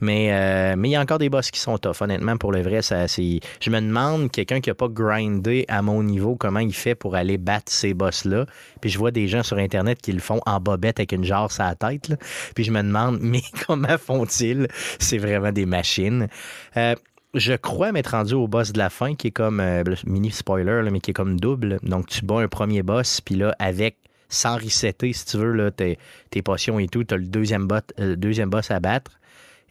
[0.00, 1.96] Mais euh, mais il y a encore des boss qui sont tough.
[2.00, 3.40] Honnêtement, pour le vrai, ça, c'est...
[3.60, 7.14] je me demande, quelqu'un qui n'a pas grindé à mon niveau, comment il fait pour
[7.14, 8.46] aller battre ces boss-là.
[8.80, 11.50] Puis je vois des gens sur Internet qui le font en bobette avec une jarre
[11.50, 12.12] sur la tête.
[12.54, 14.68] Puis je me demande, mais comment font-ils?
[14.98, 16.28] C'est vraiment des machines.
[16.76, 16.94] Euh,
[17.34, 20.88] je crois m'être rendu au boss de la fin qui est comme euh, mini spoiler
[20.90, 21.78] mais qui est comme double.
[21.82, 23.96] Donc tu bats un premier boss puis là avec
[24.28, 25.98] sans resetter si tu veux là, tes,
[26.42, 27.68] potions et tout tu le deuxième,
[28.00, 29.18] euh, deuxième boss à battre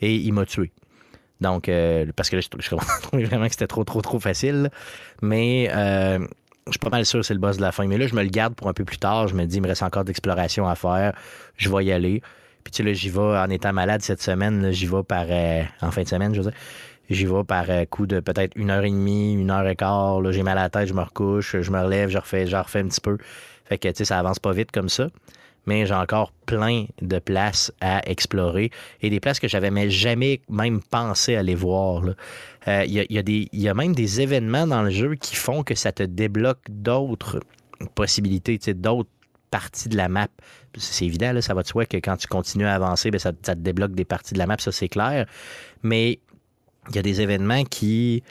[0.02, 0.72] et il m'a tué.
[1.42, 4.70] Donc euh, parce que là, je, trouvais vraiment que c'était trop trop trop facile.
[5.22, 5.70] Mais
[6.66, 7.88] je suis pas mal sûr que c'est le boss de la fin.
[7.88, 9.30] Mais là je me le garde pour un peu plus tard.
[9.30, 11.14] Je me dis il me reste encore d'exploration à faire.
[11.56, 12.22] Je vais y aller.
[12.64, 14.96] Puis tu sais là j'y vais en étant malade cette semaine j'y vais
[15.82, 16.60] en fin de semaine je veux dire
[17.10, 20.22] J'y vais par euh, coup de peut-être une heure et demie, une heure et quart.
[20.22, 22.56] Là, j'ai mal à la tête, je me recouche, je me relève, je refais, je
[22.56, 23.18] refais un petit peu.
[23.66, 25.10] Fait que, tu ça avance pas vite comme ça.
[25.66, 28.70] Mais j'ai encore plein de places à explorer
[29.02, 32.04] et des places que j'avais jamais même pensé aller voir.
[32.68, 35.64] Il y, a, y, a y a même des événements dans le jeu qui font
[35.64, 37.40] que ça te débloque d'autres
[37.96, 39.10] possibilités, d'autres
[39.52, 40.28] parties de la map.
[40.76, 43.56] C'est évident, ça va de soi que quand tu continues à avancer, bien, ça, ça,
[43.56, 45.28] te débloque des parties de la map, ça c'est clair.
[45.82, 46.20] Mais
[46.90, 48.24] il y a des événements qui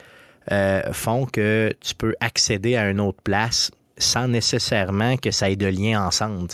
[0.51, 5.57] euh, font que tu peux accéder à une autre place sans nécessairement que ça ait
[5.57, 6.49] de lien ensemble.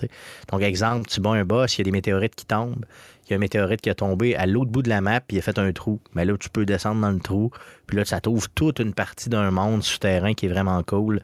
[0.50, 2.84] Donc, exemple, tu bats un boss, il y a des météorites qui tombent.
[3.24, 5.36] Il y a un météorite qui a tombé à l'autre bout de la map, puis
[5.36, 6.00] il a fait un trou.
[6.14, 7.50] Mais là, tu peux descendre dans le trou,
[7.86, 11.20] puis là, ça t'ouvre toute une partie d'un monde souterrain qui est vraiment cool.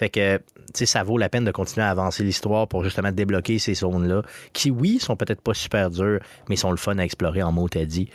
[0.00, 0.40] Fait que,
[0.72, 4.22] tu ça vaut la peine de continuer à avancer l'histoire pour justement débloquer ces zones-là,
[4.54, 7.68] qui, oui, sont peut-être pas super dures, mais sont le fun à explorer en mot
[7.68, 8.08] t'as dit.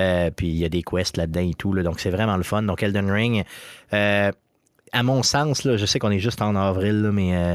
[0.00, 2.62] Euh, puis il y a des quests là-dedans et tout, donc c'est vraiment le fun.
[2.64, 3.44] Donc Elden Ring,
[3.92, 4.32] euh,
[4.90, 7.54] à mon sens, là, je sais qu'on est juste en avril, mais euh,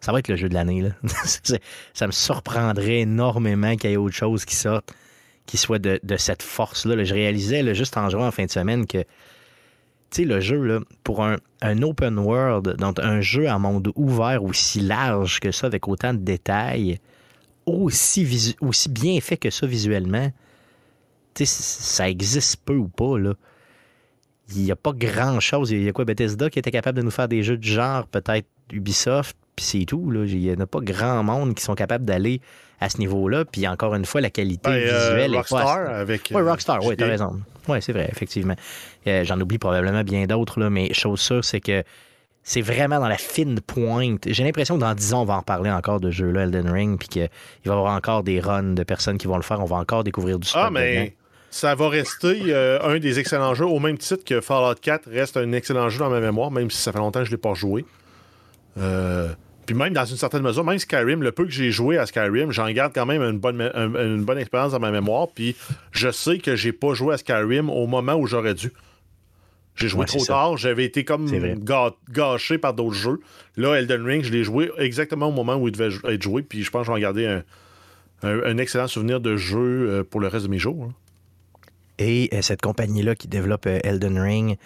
[0.00, 0.90] ça va être le jeu de l'année.
[1.94, 4.92] ça me surprendrait énormément qu'il y ait autre chose qui sorte,
[5.46, 7.04] qui soit de, cette force-là.
[7.04, 9.04] Je réalisais juste en jouant en fin de semaine que
[10.10, 11.38] tu sais, le jeu, là, pour un,
[11.82, 16.18] open world, donc un jeu en monde ouvert aussi large que ça, avec autant de
[16.18, 16.98] détails,
[17.66, 20.30] aussi, aussi bien fait que ça visuellement,
[21.34, 23.34] tu sais, ça existe peu ou pas, là.
[24.52, 25.70] Il n'y a pas grand-chose.
[25.70, 28.08] Il y a quoi, Bethesda qui était capable de nous faire des jeux de genre,
[28.08, 30.24] peut-être Ubisoft, puis c'est tout, là.
[30.26, 32.40] Il n'y en a pas grand monde qui sont capables d'aller
[32.80, 33.44] à ce niveau-là.
[33.44, 36.32] Puis encore une fois, la qualité ben, euh, visuelle Rockstar avec.
[36.34, 37.40] Oui, Rockstar, oui, t'as raison.
[37.68, 38.56] Oui, c'est vrai, effectivement.
[39.06, 41.82] Euh, j'en oublie probablement bien d'autres, mais chose sûre, c'est que
[42.42, 44.24] c'est vraiment dans la fine pointe.
[44.26, 46.98] J'ai l'impression que dans 10 ans, on va en parler encore de jeux-là, Elden Ring,
[46.98, 47.22] puis qu'il
[47.64, 49.60] va y avoir encore des runs de personnes qui vont le faire.
[49.60, 51.14] On va encore découvrir du Ah, mais
[51.50, 55.36] ça va rester euh, un des excellents jeux, au même titre que Fallout 4 reste
[55.36, 57.40] un excellent jeu dans ma mémoire, même si ça fait longtemps que je ne l'ai
[57.40, 57.84] pas joué.
[58.78, 59.28] Euh,
[59.66, 62.50] puis même dans une certaine mesure, même Skyrim, le peu que j'ai joué à Skyrim,
[62.52, 65.28] j'en garde quand même une bonne, une bonne expérience dans ma mémoire.
[65.34, 65.56] Puis
[65.92, 68.72] je sais que j'ai pas joué à Skyrim au moment où j'aurais dû.
[69.80, 71.26] J'ai joué trop tard, j'avais été comme
[72.10, 73.20] gâché par d'autres jeux.
[73.56, 76.62] Là, Elden Ring, je l'ai joué exactement au moment où il devait être joué, puis
[76.62, 77.40] je pense que je vais en garder
[78.22, 80.84] un, excellent souvenir de jeu euh, pour le reste de mes jours.
[80.84, 80.94] Hein.
[82.00, 84.56] Et euh, cette compagnie-là qui développe euh, Elden Ring,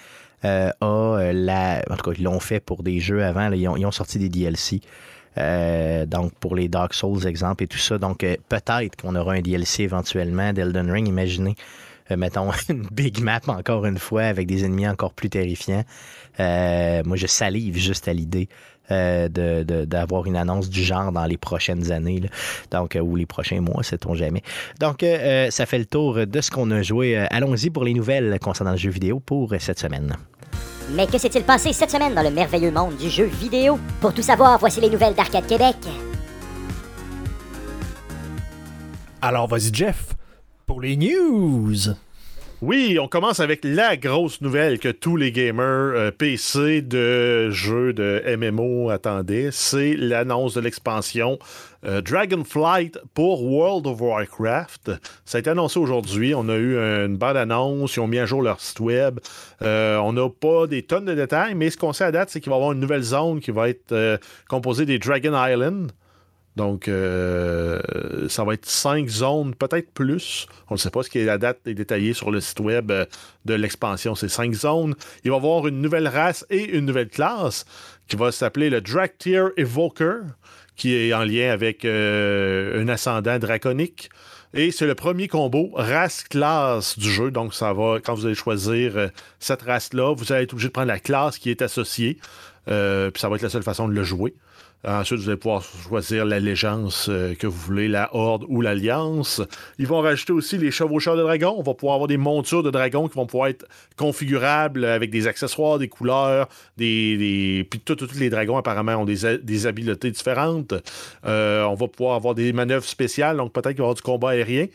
[0.45, 1.83] euh, a la.
[1.91, 3.51] En tout cas, ils l'ont fait pour des jeux avant.
[3.51, 4.81] ils, ont, sorti des DLC.
[6.07, 7.99] Donc, pour les Dark Souls, exemple, et tout ça.
[7.99, 11.09] Donc, peut-être qu'on aura un DLC éventuellement d'Elden Ring.
[11.09, 11.57] Imaginez,
[12.11, 15.85] mettons, une big map encore une fois avec des ennemis encore plus terrifiants.
[16.39, 18.49] moi, je salive juste à l'idée
[18.91, 22.23] d'avoir une annonce du genre dans les prochaines années,
[22.71, 24.43] donc ou les prochains mois, sait-on jamais.
[24.81, 25.05] Donc,
[25.51, 27.17] ça fait le tour de ce qu'on a joué.
[27.17, 30.17] Allons-y pour les nouvelles concernant le jeu vidéo pour cette semaine.
[30.91, 33.79] Mais que s'est-il passé cette semaine dans le merveilleux monde du jeu vidéo?
[34.01, 35.77] Pour tout savoir, voici les nouvelles d'Arcade Québec.
[39.23, 40.15] Alors vas-y Jeff,
[40.67, 41.95] pour les news.
[42.63, 47.93] Oui, on commence avec la grosse nouvelle que tous les gamers euh, PC de jeux
[47.93, 49.51] de MMO attendaient.
[49.53, 51.39] C'est l'annonce de l'expansion
[51.85, 54.93] euh, Dragonflight pour World of Warcraft.
[55.27, 56.35] Ça a été annoncé aujourd'hui.
[56.35, 57.97] On a eu une bonne annonce.
[57.97, 59.21] Ils ont mis à jour leur site web.
[59.61, 62.41] Euh, on n'a pas des tonnes de détails, mais ce qu'on sait à date, c'est
[62.41, 65.93] qu'il va y avoir une nouvelle zone qui va être composée des Dragon Island.
[66.57, 67.81] Donc, euh,
[68.29, 70.47] ça va être cinq zones, peut-être plus.
[70.71, 73.07] On ne sait pas ce qui est la date détaillée sur le site web euh,
[73.45, 74.15] de l'expansion.
[74.15, 74.95] C'est cinq zones.
[75.25, 77.65] Il va y avoir une nouvelle race et une nouvelle classe
[78.07, 80.21] qui va s'appeler le Dractyr Evoker,
[80.77, 84.11] qui est en lien avec euh, un ascendant draconique.
[84.57, 87.33] Et c'est le premier combo race-classe du jeu.
[87.33, 90.87] Donc, ça va, quand vous allez choisir cette race-là, vous allez être obligé de prendre
[90.87, 92.19] la classe qui est associée.
[92.67, 94.35] Puis ça va être la seule façon de le jouer.
[94.87, 99.41] Ensuite, vous allez pouvoir choisir l'allégeance euh, que vous voulez, la Horde ou l'Alliance.
[99.79, 101.55] Ils vont rajouter aussi les chevaucheurs de dragons.
[101.57, 103.65] On va pouvoir avoir des montures de dragons qui vont pouvoir être
[103.97, 107.67] configurables avec des accessoires, des couleurs, des.
[107.71, 110.75] Puis tous les dragons apparemment ont des, habiletés différentes.
[111.25, 114.03] Euh, on va pouvoir avoir des manœuvres spéciales, donc peut-être qu'il va y avoir du
[114.03, 114.67] combat aérien.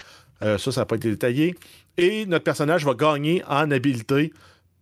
[0.42, 1.56] Euh, ça, ça n'a pas été détaillé.
[1.98, 4.34] Et notre personnage va gagner en habileté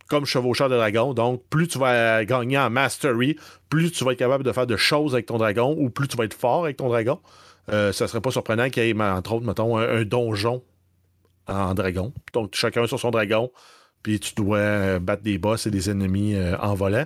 [0.08, 1.14] comme chevaucheur de dragon.
[1.14, 3.38] Donc, plus tu vas gagner en mastery,
[3.70, 6.18] plus tu vas être capable de faire de choses avec ton dragon ou plus tu
[6.18, 7.20] vas être fort avec ton dragon.
[7.72, 10.64] Euh, ça serait pas surprenant qu'il y ait, entre autres, mettons, un, donjon
[11.48, 12.14] en dragon.
[12.34, 13.52] Donc, chacun sur son dragon,
[14.04, 17.06] puis tu dois battre des boss et des ennemis euh, en volant.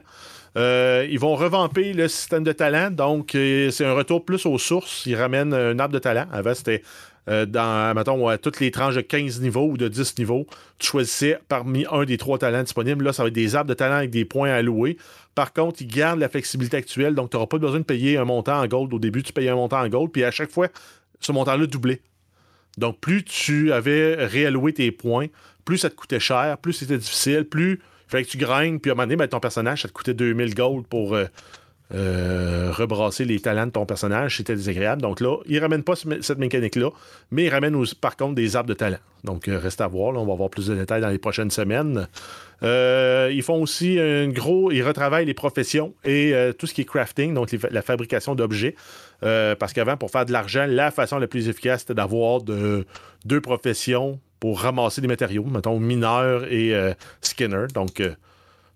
[0.57, 5.05] Euh, ils vont revamper le système de talent, donc c'est un retour plus aux sources.
[5.05, 6.25] Ils ramènent un arbre de talent.
[6.31, 6.83] Avant, c'était
[7.29, 10.47] euh, dans, mettons, toutes les tranches de 15 niveaux ou de 10 niveaux,
[10.79, 13.05] tu choisissais parmi un des trois talents disponibles.
[13.05, 14.97] Là, ça va être des arbres de talent avec des points à louer.
[15.36, 18.25] Par contre, ils gardent la flexibilité actuelle, donc tu n'auras pas besoin de payer un
[18.25, 18.93] montant en gold.
[18.93, 20.67] Au début, tu payais un montant en gold, puis à chaque fois,
[21.19, 22.01] ce montant-là doublait.
[22.77, 25.27] Donc, plus tu avais réalloué tes points,
[25.65, 28.91] plus ça te coûtait cher, plus c'était difficile, plus il fallait que tu grindes, puis
[28.91, 31.25] à un moment donné, ben, ton personnage, ça te coûtait 2000 gold pour euh,
[31.93, 35.01] euh, rebrasser les talents de ton personnage, c'était désagréable.
[35.01, 36.89] Donc là, il ne ramène pas cette mécanique-là,
[37.32, 38.99] mais il ramène par contre des arbres de talent.
[39.25, 42.08] Donc euh, reste à voir, on va avoir plus de détails dans les prochaines semaines.
[42.63, 46.86] Euh, ils font aussi un gros, ils retravaillent les professions et tout ce qui est
[46.86, 48.75] crafting, donc la fabrication d'objets.
[49.19, 54.19] parce qu'avant, pour faire de l'argent, la façon la plus efficace, c'était d'avoir deux professions
[54.39, 56.73] pour ramasser des matériaux, mettons mineur et
[57.21, 57.65] skinner.
[57.73, 58.01] Donc,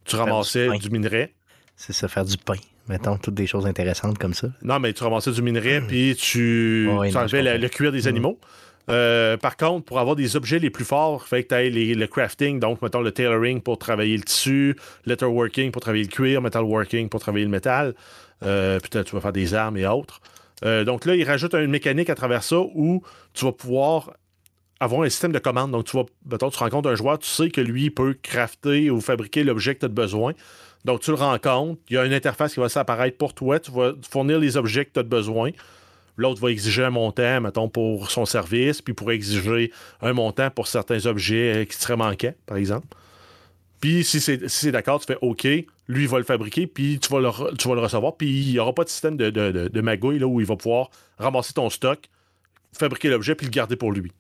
[0.03, 1.33] tu ramassais du minerai.
[1.77, 2.55] C'est ça, faire du pain
[2.87, 4.47] mettons, toutes des choses intéressantes comme ça.
[4.63, 5.87] Non, mais tu ramassais du minerai, hmm.
[5.87, 8.07] puis tu, enlevais le cuir des hmm.
[8.07, 8.39] animaux.
[8.89, 11.95] Euh, par contre, pour avoir des objets les plus forts, il fait que tu aies
[11.95, 16.41] le crafting, donc mettons le tailoring pour travailler le tissu, letterworking pour travailler le cuir,
[16.41, 17.95] metalworking pour travailler le métal.
[18.43, 20.21] Euh, peut-être tu vas faire des armes et autres.
[20.63, 23.01] Euh, donc là, il rajoute une mécanique à travers ça où
[23.33, 24.11] tu vas pouvoir
[24.79, 25.71] avoir un système de commande.
[25.71, 29.01] Donc, tu vas, mettons, tu rencontres un joueur, tu sais que lui peut crafter ou
[29.01, 30.33] fabriquer l'objet que tu as besoin.
[30.85, 33.71] Donc, tu le rencontres, il y a une interface qui va s'apparaître pour toi, tu
[33.71, 35.49] vas fournir les objets que tu as besoin.
[36.15, 39.71] L'autre va exiger un montant, mettons, pour son service, puis pour exiger
[40.01, 42.87] un montant pour certains objets euh, qui seraient manquants, par exemple.
[43.81, 47.19] Puis, si c'est d'accord, tu fais OK, lui, il va le fabriquer, puis tu vas
[47.19, 50.55] le, tu recevoir, puis il n'y aura pas de système de, magouille où il va
[50.55, 51.99] pouvoir ramasser ton stock,
[52.73, 54.11] fabriquer l'objet, puis le garder pour lui.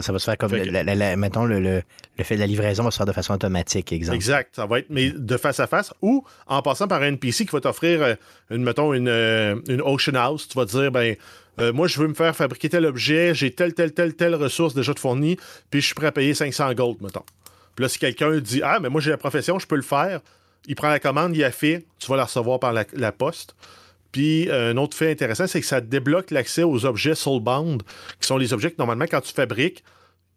[0.00, 1.82] Ça va se faire comme, mettons, le,
[2.20, 4.16] fait de la livraison va se faire de façon automatique, exemple.
[4.16, 4.54] Exact.
[4.54, 7.52] Ça va être mais de face à face ou en passant par un NPC qui
[7.52, 8.14] va t'offrir, euh,
[8.50, 10.46] une, mettons, une, euh, une, Ocean House.
[10.46, 11.16] Tu vas dire, ben,
[11.60, 14.74] euh, moi, je veux me faire fabriquer tel objet, j'ai telle, telle, telle, telle ressource
[14.74, 15.38] déjà de fournie,
[15.70, 17.24] puis je suis prêt à payer 500 gold, mettons.
[17.74, 20.20] Puis là, si quelqu'un dit, ah, mais moi, j'ai la profession, je peux le faire,
[20.66, 23.54] il prend la commande, il a fait, tu vas la recevoir par la, la poste.
[24.12, 27.82] Puis un autre fait intéressant, c'est que ça débloque l'accès aux objets Soulbound,
[28.20, 29.84] qui sont les objets que normalement, quand tu fabriques,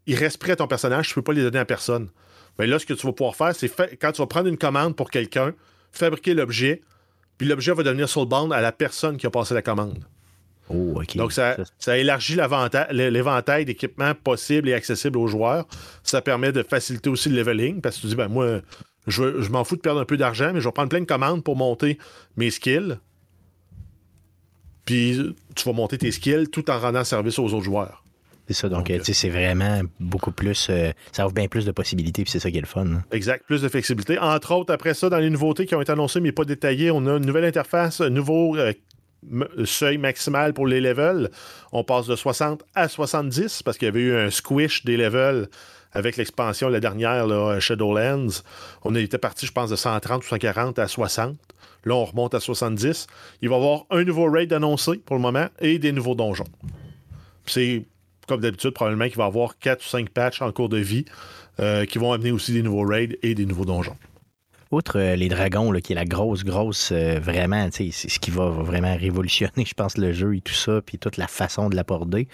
[0.07, 2.09] ils restent prêts à ton personnage, tu ne peux pas les donner à personne.
[2.59, 4.95] Mais là, ce que tu vas pouvoir faire, c'est quand tu vas prendre une commande
[4.95, 5.53] pour quelqu'un,
[5.91, 6.81] fabriquer l'objet,
[7.37, 10.05] puis l'objet va devenir Soulbound à la personne qui a passé la commande.
[10.69, 12.37] Oh, Donc, ça, ça élargit
[12.91, 15.67] l'éventail d'équipements possibles et accessibles aux joueurs.
[16.03, 18.61] Ça permet de faciliter aussi le leveling parce que tu dis, ben moi,
[19.07, 21.05] je, je m'en fous de perdre un peu d'argent, mais je vais prendre plein de
[21.05, 21.97] commandes pour monter
[22.37, 22.97] mes skills.
[24.85, 28.03] Puis tu vas monter tes skills tout en rendant service aux autres joueurs.
[28.47, 30.67] C'est ça, donc, c'est vraiment beaucoup plus.
[30.69, 32.85] Euh, ça offre bien plus de possibilités, puis c'est ça qui est le fun.
[32.85, 33.03] Hein.
[33.11, 34.19] Exact, plus de flexibilité.
[34.19, 37.05] Entre autres, après ça, dans les nouveautés qui ont été annoncées, mais pas détaillées, on
[37.07, 38.73] a une nouvelle interface, un nouveau euh,
[39.63, 41.29] seuil maximal pour les levels.
[41.71, 45.47] On passe de 60 à 70 parce qu'il y avait eu un squish des levels
[45.93, 48.41] avec l'expansion, la dernière, là, Shadowlands.
[48.83, 51.37] On était parti, je pense, de 130 ou 140 à 60.
[51.85, 53.07] Là, on remonte à 70.
[53.41, 56.45] Il va y avoir un nouveau raid annoncé pour le moment et des nouveaux donjons.
[57.45, 57.85] C'est
[58.27, 61.05] comme d'habitude, probablement qu'il va y avoir 4 ou 5 patchs en cours de vie
[61.59, 63.97] euh, qui vont amener aussi des nouveaux raids et des nouveaux donjons.
[64.71, 68.47] Outre euh, les dragons, qui est la grosse, grosse, euh, vraiment, c'est ce qui va
[68.47, 72.27] vraiment révolutionner, je pense, le jeu et tout ça, puis toute la façon de l'aborder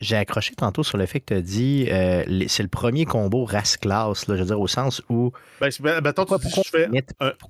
[0.00, 3.44] j'ai accroché tantôt sur le fait que tu as dit euh, c'est le premier combo
[3.44, 5.32] race-classe, je veux dire, au sens où.
[5.60, 6.38] Ben, ben, ben pourquoi,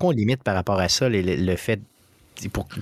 [0.01, 1.79] on limite, par rapport à ça le, fait.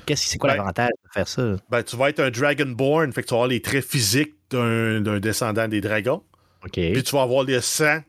[0.06, 1.56] Qu'est-ce c'est quoi ben, l'avantage de faire ça?
[1.70, 5.20] Ben, tu vas être un Dragonborn, fait que tu vas avoir les traits physiques d'un
[5.20, 6.24] descendant des dragons.
[6.72, 8.02] Puis tu vas avoir les sangs,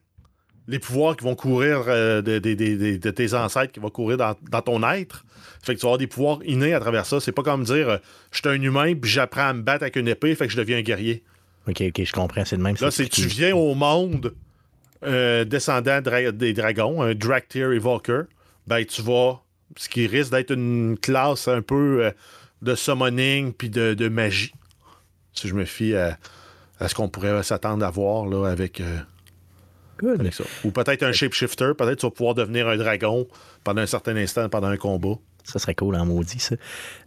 [0.68, 5.24] les pouvoirs qui vont courir euh, de, tes ancêtres, qui vont courir dans, ton être.
[5.62, 7.18] Fait que tu vas avoir des pouvoirs innés à travers ça.
[7.20, 7.96] C'est pas comme dire euh,
[8.30, 10.56] je suis un humain, puis j'apprends à me battre avec une épée, fait que je
[10.56, 11.24] deviens un guerrier.
[11.68, 12.44] OK, OK, je comprends.
[12.44, 12.76] C'est le même.
[12.80, 14.34] Là, c'est tu viens au monde
[15.04, 18.24] euh, descendant des dragons, un Dractyr Evoker,
[18.66, 19.42] ben tu vas.
[19.76, 22.10] Ce qui risque d'être une classe un peu euh,
[22.62, 24.54] de summoning puis de, magie.
[25.34, 26.18] Si je me fie à,
[26.80, 28.80] ce qu'on pourrait s'attendre à voir là, avec.
[28.80, 28.98] Euh,
[30.02, 30.44] avec ça.
[30.64, 33.28] Ou peut-être un shapeshifter, peut-être tu vas pouvoir devenir un dragon
[33.62, 35.16] pendant un certain instant, pendant un combat.
[35.48, 36.56] Ça serait cool en maudit, ça.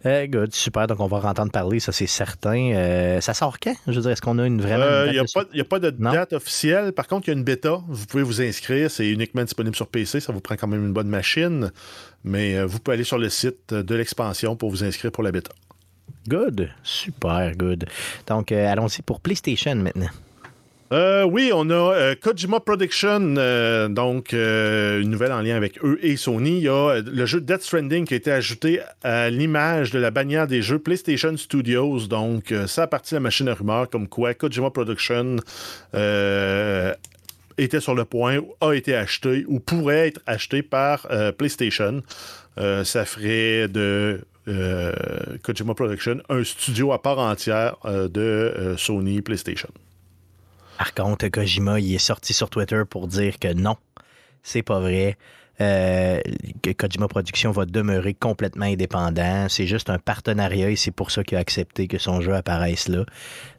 [0.04, 0.88] Euh, good, super.
[0.88, 2.72] Donc, on va entendre parler, ça, c'est certain.
[2.72, 3.74] Euh, ça sort quand?
[3.86, 4.84] Je veux dire, est-ce qu'on a une vraiment.
[4.84, 5.24] Il euh,
[5.54, 6.92] n'y a, pas de date officielle.
[6.92, 7.80] Par contre, il y a une bêta.
[7.86, 8.90] Vous pouvez vous inscrire.
[8.90, 10.18] C'est uniquement disponible sur PC.
[10.18, 11.70] Ça vous prend quand même une bonne machine.
[12.24, 15.52] Mais vous pouvez aller sur le site de l'expansion pour vous inscrire pour la bêta.
[16.28, 16.68] Good.
[16.82, 17.86] Super good.
[18.26, 20.10] Donc, allons-y pour PlayStation maintenant.
[20.92, 25.98] Euh, oui, on a euh, Kojima Production, euh, donc une nouvelle en lien avec eux
[26.02, 26.58] et Sony.
[26.58, 30.10] Il y a le jeu Death Stranding qui a été ajouté à l'image de la
[30.10, 32.08] bannière des jeux PlayStation Studios.
[32.08, 35.36] Donc, ça appartient à la machine à rumeurs, comme quoi Kojima Production
[37.58, 42.02] était sur le point, a été acheté ou pourrait être acheté par PlayStation.
[42.56, 44.20] ça ferait de
[45.42, 49.70] Kojima Production un studio à part entière de Sony PlayStation.
[50.82, 53.76] Par contre, Kojima, il est sorti sur Twitter pour dire que non,
[54.42, 55.16] c'est pas vrai.
[55.60, 56.20] Euh,
[56.60, 59.46] que Kojima Productions va demeurer complètement indépendant.
[59.48, 62.88] C'est juste un partenariat et c'est pour ça qu'il a accepté que son jeu apparaisse
[62.88, 63.04] là.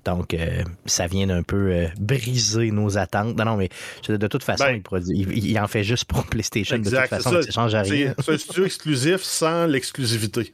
[0.04, 3.38] Donc, euh, ça vient d'un peu euh, briser nos attentes.
[3.38, 3.70] Non, non, mais
[4.10, 6.78] de toute façon, ben, il, en fait juste pour PlayStation.
[6.78, 8.16] de toute façon, ça, change rien.
[8.20, 10.54] C'est un studio exclusif sans l'exclusivité.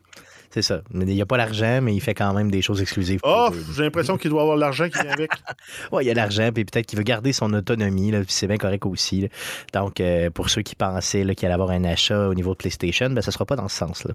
[0.51, 0.81] C'est ça.
[0.93, 3.19] Il n'y a pas l'argent, mais il fait quand même des choses exclusives.
[3.23, 5.31] Oh, j'ai l'impression qu'il doit avoir l'argent qui vient avec.
[5.91, 8.57] oui, il y a l'argent, puis peut-être qu'il veut garder son autonomie, puis c'est bien
[8.57, 9.29] correct aussi.
[9.73, 13.09] Donc, euh, pour ceux qui pensaient qu'il allait avoir un achat au niveau de PlayStation,
[13.09, 14.13] ben, ça ne sera pas dans ce sens-là.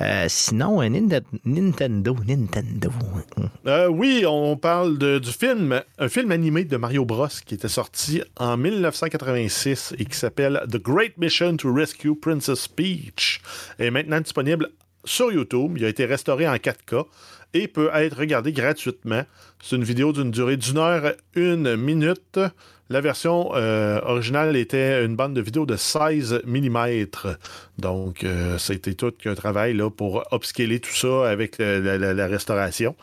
[0.00, 2.92] Euh, sinon, un Nintendo, Nintendo.
[3.66, 8.22] Euh, oui, on parle du film, un film animé de Mario Bros qui était sorti
[8.36, 13.42] en 1986 et qui s'appelle The Great Mission to Rescue Princess Peach.
[13.78, 14.70] est maintenant disponible
[15.04, 15.74] sur YouTube.
[15.76, 17.04] Il a été restauré en 4K
[17.54, 19.22] et peut être regardé gratuitement.
[19.62, 22.40] C'est une vidéo d'une durée d'une heure, une minute.
[22.88, 27.06] La version euh, originale était une bande de vidéo de 16 mm.
[27.78, 32.94] Donc, euh, c'était tout un travail là, pour upscaler tout ça avec la, restauration.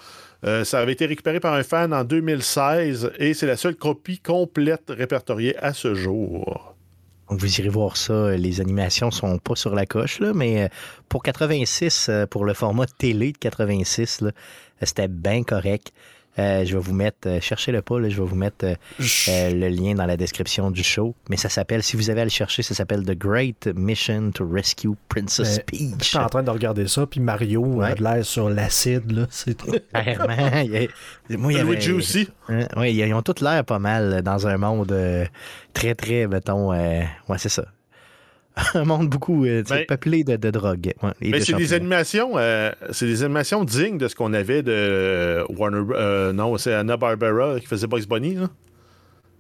[0.45, 4.19] Euh, ça avait été récupéré par un fan en 2016 et c'est la seule copie
[4.19, 6.75] complète répertoriée à ce jour.
[7.29, 8.35] Vous irez voir ça.
[8.35, 10.67] Les animations sont pas sur la coche, là, mais euh,
[11.09, 14.23] pour 86, euh, pour le format télé de 86,
[14.81, 15.93] c'était bien correct.
[16.39, 18.75] Euh, je vais vous mettre, euh, cherchez-le pas, je vais vous mettre euh,
[19.51, 21.13] le lien dans la description du show.
[21.29, 24.47] Mais ça s'appelle, si vous avez à le chercher, ça s'appelle The Great Mission to
[24.49, 25.95] Rescue Princess Peach.
[25.99, 29.27] Je suis en train de regarder ça, puis Mario a de l'air sur l'acide, là.
[29.29, 29.57] C'est
[29.93, 30.63] Clairement.
[31.29, 32.29] Moi, il y Luigi aussi.
[32.47, 34.95] Hein, oui, ils ont tous l'air pas mal dans un monde
[35.73, 37.65] très, très, mettons, ouais, c'est ça.
[38.73, 40.93] Un monde beaucoup euh, ben, peuplé de, drogue.
[41.21, 45.45] mais c'est des animations, euh, c'est des animations dignes de ce qu'on avait de euh,
[45.49, 46.33] Warner.
[46.33, 48.37] non, c'est Anna Barbera qui faisait Bugs Bunny.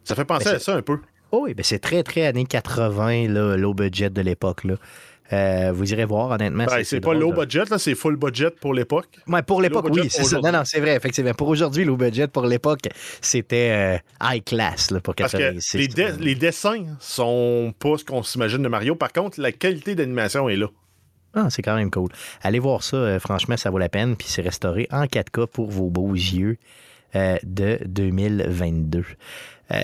[0.03, 0.97] Ça fait penser à ça un peu.
[1.31, 4.75] Oh oui, ben c'est très très années 80 là, low budget de l'époque là.
[5.31, 6.65] Euh, vous irez voir, honnêtement.
[6.65, 9.07] Ben, c'est pas low budget, là, c'est full budget pour l'époque.
[9.27, 10.39] Ouais, pour l'époque, oui, c'est ça.
[10.39, 11.33] Non, non, c'est vrai, effectivement.
[11.33, 12.81] Pour aujourd'hui, low budget, pour l'époque,
[13.21, 15.87] c'était euh, high class là, pour Parce que les,
[16.19, 18.95] les, dessins sont pas ce qu'on s'imagine de Mario.
[18.95, 20.67] Par contre, la qualité d'animation est là.
[21.35, 22.09] Ah, c'est quand même cool.
[22.41, 24.15] Allez voir ça, euh, franchement, ça vaut la peine.
[24.15, 26.57] Puis c'est restauré en 4K pour vos beaux yeux
[27.13, 29.03] de 2022.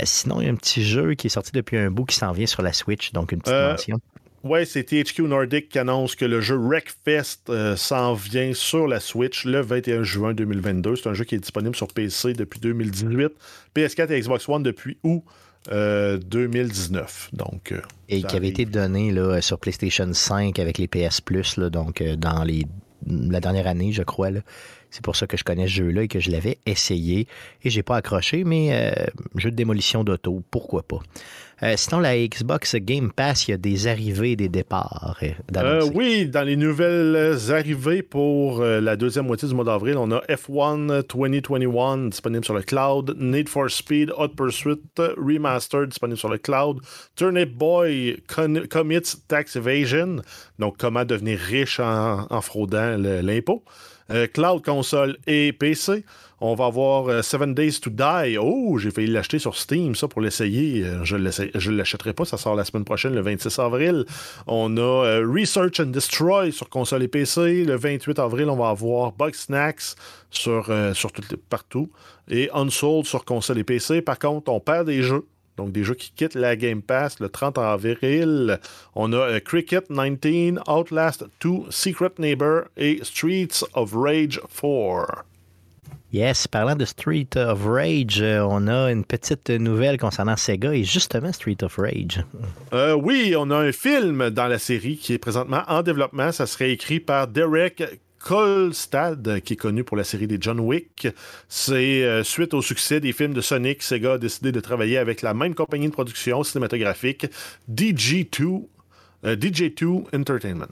[0.04, 2.32] sinon, il y a un petit jeu qui est sorti depuis un bout qui s'en
[2.32, 4.00] vient sur la Switch, donc une petite mention.
[4.46, 9.00] Ouais, c'est THQ Nordic qui annonce que le jeu Wreckfest euh, s'en vient sur la
[9.00, 10.98] Switch le 21 juin 2022.
[10.98, 13.32] C'est un jeu qui est disponible sur PC depuis 2018,
[13.76, 15.24] PS4 et Xbox One depuis août
[15.72, 17.32] 2019.
[17.34, 21.22] Euh, donc, euh, et qui avait été donné là, sur PlayStation 5 avec les PS
[21.22, 22.68] Plus, donc dans les,
[23.08, 24.30] la dernière année, je crois.
[24.92, 27.28] C'est pour ça que je connais ce jeu-là et que je l'avais essayé.
[27.64, 28.94] Et j'ai pas accroché, mais
[29.38, 31.00] jeu de démolition d'auto, pourquoi pas.
[31.64, 35.18] Euh, sinon, la Xbox Game Pass, il y a des arrivées et des départs.
[35.24, 40.12] Euh, euh, oui, dans les nouvelles arrivées pour la deuxième moitié du mois d'avril, on
[40.12, 46.30] a F1 2021 disponible sur le cloud, Need for Speed Hot Pursuit Remastered disponible sur
[46.30, 46.82] le cloud,
[47.16, 48.22] Turnip Boy
[48.70, 50.18] Commits Tax Evasion,
[50.60, 53.64] donc comment devenir riche en, fraudant l'impôt,
[54.34, 56.04] Cloud Console et PC.
[56.42, 58.38] On va avoir euh, Seven Days to Die.
[58.38, 60.84] Oh, j'ai failli l'acheter sur Steam, ça, pour l'essayer.
[60.84, 64.06] Euh, je ne l'achèterai pas, ça sort la semaine prochaine, le 26 avril.
[64.46, 67.64] On a euh, Research and Destroy sur console et PC.
[67.64, 69.96] Le 28 avril, on va avoir Bug Snacks
[70.30, 70.70] sur,
[71.50, 71.90] partout.
[72.30, 74.02] Et Unsold sur console et PC.
[74.02, 75.26] Par contre, on perd des jeux.
[75.56, 78.60] Donc, des jeux qui quittent la Game Pass le 30 avril.
[78.94, 85.24] On a Cricket 19, Outlast 2, Secret Neighbor et Streets of Rage 4.
[86.16, 90.86] Yes, parlant de Street of Rage, euh, on a une petite nouvelle concernant Sega et
[90.86, 92.24] justement Street of Rage.
[92.72, 96.32] Euh, oui, on a un film dans la série qui est présentement en développement.
[96.32, 97.84] Ça serait écrit par Derek
[98.18, 101.10] Kolstad, qui est connu pour la série des John Wick.
[101.50, 105.22] C'est euh, suite au succès des films de Sonic, Sega a décidé de travailler avec
[105.22, 107.28] la même compagnie de production cinématographique,
[107.70, 108.64] DG2,
[109.26, 110.72] DJ2 Entertainment.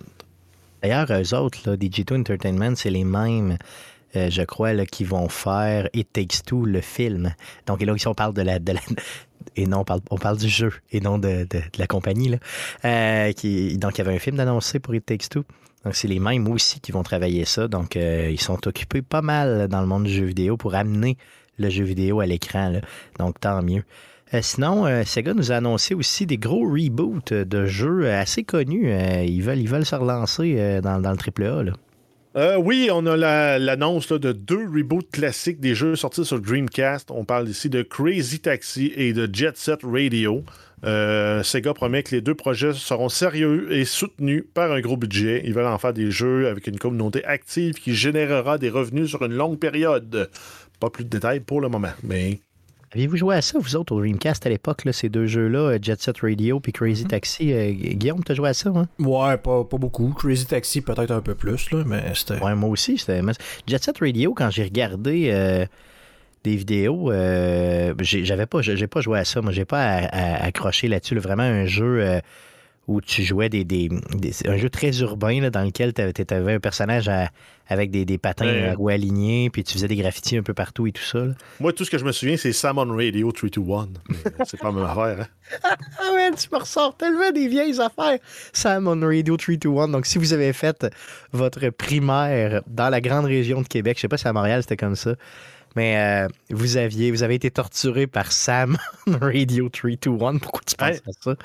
[0.81, 3.57] D'ailleurs, eux autres, DJ2 Entertainment, c'est les mêmes
[4.15, 7.33] euh, je crois, là, qui vont faire It Takes Two, le film.
[7.65, 8.59] Donc, et là, ici, on parle de la.
[9.57, 12.35] Non, on parle, on parle du jeu et non de, de, la compagnie.
[12.85, 15.43] Euh, donc, il y avait un film d'annoncer pour It Takes Two.
[15.83, 17.67] Donc, c'est les mêmes aussi qui vont travailler ça.
[17.67, 21.17] Donc, euh, ils sont occupés pas mal dans le monde du jeu vidéo pour amener
[21.57, 22.73] le jeu vidéo à l'écran.
[23.19, 23.83] Donc, tant mieux.
[24.41, 28.89] Sinon, euh, Sega nous a annoncé aussi des gros reboots de jeux assez connus.
[29.27, 31.63] Ils, veulent, ils veulent se relancer dans, dans le AAA.
[31.63, 31.73] Là.
[32.35, 37.11] Euh, oui, on a la- l'annonce de deux reboots classiques des jeux sortis sur Dreamcast.
[37.11, 40.43] On parle ici de Crazy Taxi et de Jet Set Radio.
[40.83, 45.43] Euh, Sega promet que les deux projets seront sérieux et soutenus par un gros budget.
[45.45, 49.23] Ils veulent en faire des jeux avec une communauté active qui générera des revenus sur
[49.23, 50.29] une longue période.
[50.79, 52.39] Pas plus de détails pour le moment, mais
[52.93, 55.99] Aviez-vous joué à ça, vous autres, au Dreamcast à l'époque, ces deux jeux-là, euh, Jet
[55.99, 57.51] Set Radio puis Crazy Taxi?
[57.51, 58.69] Euh, Gu- Guillaume, t'as joué à ça?
[58.69, 58.87] Hein?
[58.99, 60.13] Ouais, pas, pas beaucoup.
[60.17, 62.39] Crazy Taxi, peut-être un peu plus, là, mais c'était.
[62.43, 62.97] Ouais, moi aussi.
[62.99, 63.21] C'était...
[63.67, 65.65] Jet Set Radio, quand j'ai regardé euh,
[66.43, 69.41] des vidéos, euh, j'ai, j'avais pas, j'ai pas joué à ça.
[69.41, 71.15] Moi, j'ai pas à- à- accroché là-dessus.
[71.15, 71.21] là.
[71.21, 71.99] Vraiment un jeu
[72.87, 76.01] où tu jouais des, des- des- un jeu très urbain là, dans lequel tu
[76.33, 77.29] avais un personnage à-
[77.69, 78.67] avec des, des patins Ouais.
[78.67, 81.19] à roues alignées, puis tu faisais des graffitis un peu partout et tout ça.
[81.19, 81.33] là.
[81.61, 83.87] moi, tout ce que je me souviens, c'est Salmon Radio 321.
[84.09, 85.21] Mais c'est pas la même affaire.
[85.21, 85.27] Hein?
[85.99, 88.17] Ah ouais, tu me ressors tellement des vieilles affaires.
[88.53, 89.87] Sam on Radio 321.
[89.89, 90.85] Donc, si vous avez fait
[91.31, 94.77] votre primaire dans la grande région de Québec, je sais pas si à Montréal c'était
[94.77, 95.15] comme ça,
[95.75, 100.37] mais euh, vous aviez, vous avez été torturé par Sam Radio 321.
[100.39, 100.99] Pourquoi tu penses Hey.
[101.07, 101.35] à ça?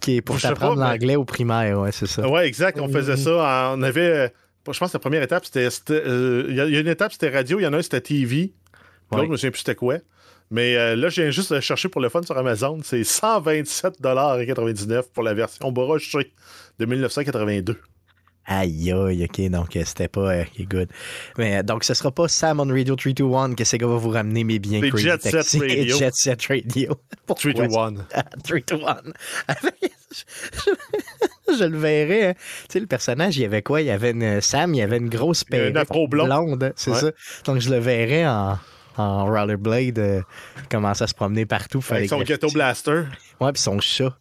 [0.00, 2.28] Qui est pour t'apprendre mais- l'anglais au primaire, ouais, c'est ça.
[2.28, 2.78] Ouais, exact.
[2.80, 3.72] On faisait ça.
[3.76, 4.00] on avait.
[4.00, 4.28] euh,
[4.70, 5.68] Je pense que la première étape, c'était.
[5.90, 7.58] euh, Il y, a- une étape, c'était radio.
[7.60, 8.52] Il y en a un, c'était TV.
[9.12, 9.26] L'autre, Ouais.
[9.26, 9.98] je me souviens plus c'était quoi.
[10.50, 12.78] Mais euh, là, je viens juste de chercher pour le fun sur Amazon.
[12.84, 16.32] C'est 127,99$ pour la version brochée
[16.78, 17.76] de 1982.
[18.48, 20.88] Aïe, aïe, ok, donc euh, c'était pas euh, good.
[21.36, 24.44] Mais euh, donc, ce sera pas Sam on Radio 321 que Sega va vous ramener,
[24.44, 25.98] mais bien C'est Crazy Jet Set Taxi et Radio.
[25.98, 26.94] Jet Set Radio.
[27.26, 28.04] Pourquoi 321.
[28.44, 28.96] 3 to 1.
[31.58, 32.26] je, le verrais.
[32.28, 32.34] hein.
[32.34, 33.80] Tu sais, le personnage, il y avait quoi?
[33.80, 35.76] Il y avait une Sam, il y avait une grosse perruque
[36.08, 37.00] blonde, c'est Ouais.
[37.00, 37.10] ça.
[37.44, 38.58] Donc, je le verrais en,
[38.96, 40.22] en rollerblade, euh,
[40.70, 41.84] commencer à se promener partout.
[41.90, 43.04] Avec son ghetto blaster.
[43.40, 44.16] Ouais, puis son chat.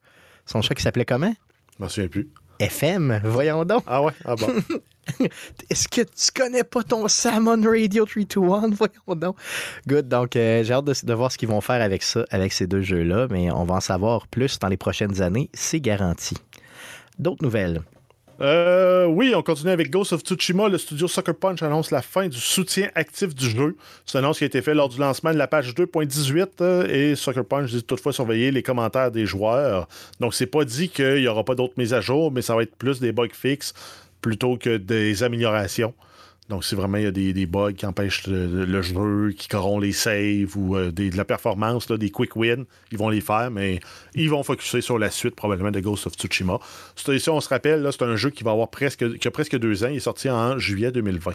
[0.46, 1.34] Son chat qui s'appelait comment?
[1.78, 2.30] Je m'en souviens plus.
[2.60, 3.84] FM, voyons donc.
[3.88, 4.14] Ah ouais?
[4.24, 4.48] Ah bon.
[5.70, 8.70] Est-ce que tu connais pas ton Salmon Radio 321?
[8.76, 9.38] Voyons donc.
[9.88, 10.08] Good.
[10.08, 12.68] Donc, euh, j'ai hâte de, de voir ce qu'ils vont faire avec ça, avec ces
[12.68, 15.50] deux jeux-là, mais on va en savoir plus dans les prochaines années.
[15.54, 16.36] C'est garanti.
[17.20, 17.82] D'autres nouvelles.
[18.42, 20.68] Euh, oui, on continue avec Ghost of Tsushima.
[20.68, 23.78] Le studio Sucker Punch annonce la fin du soutien actif du jeu.
[24.06, 26.88] C'est une annonce qui a été faite lors du lancement de la page 2.18 euh,
[26.88, 29.88] et Sucker Punch dit toutefois surveiller les commentaires des joueurs.
[30.20, 32.64] Donc, c'est pas dit qu'il n'y aura pas d'autres mises à jour, mais ça va
[32.64, 33.74] être plus des bugs fixes
[34.22, 35.94] plutôt que des améliorations.
[36.48, 39.92] Donc, si vraiment il y a des, bugs qui empêchent le, jeu, qui corrompent les
[39.92, 43.80] saves ou euh, de la performance, là, des quick wins, ils vont les faire, mais
[44.14, 46.60] ils vont focuser sur la suite probablement de Ghost of Tsushima.
[46.96, 49.84] C'est- Ici, on se rappelle, c'est un jeu qui va avoir presque, a presque deux
[49.84, 49.88] ans.
[49.88, 51.34] Il est sorti en juillet 2020.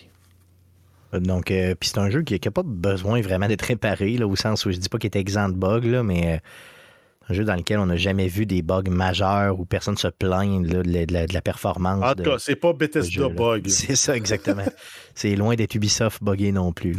[1.14, 4.36] Donc, euh, puis c'est un jeu qui n'a pas besoin vraiment d'être réparé, là, au
[4.36, 6.38] sens où je dis pas qu'il est exempt de bugs, là, mais euh,
[7.30, 10.66] un jeu dans lequel on n'a jamais vu des bugs majeurs où personne se plaint
[10.66, 12.04] là, de, la, de performance.
[12.04, 13.28] En tout cas, c'est pas ce Bethesda jeu-là.
[13.28, 13.68] Bug.
[13.68, 14.64] C'est ça, exactement.
[15.14, 16.96] c'est loin d'être Ubisoft buggé non plus.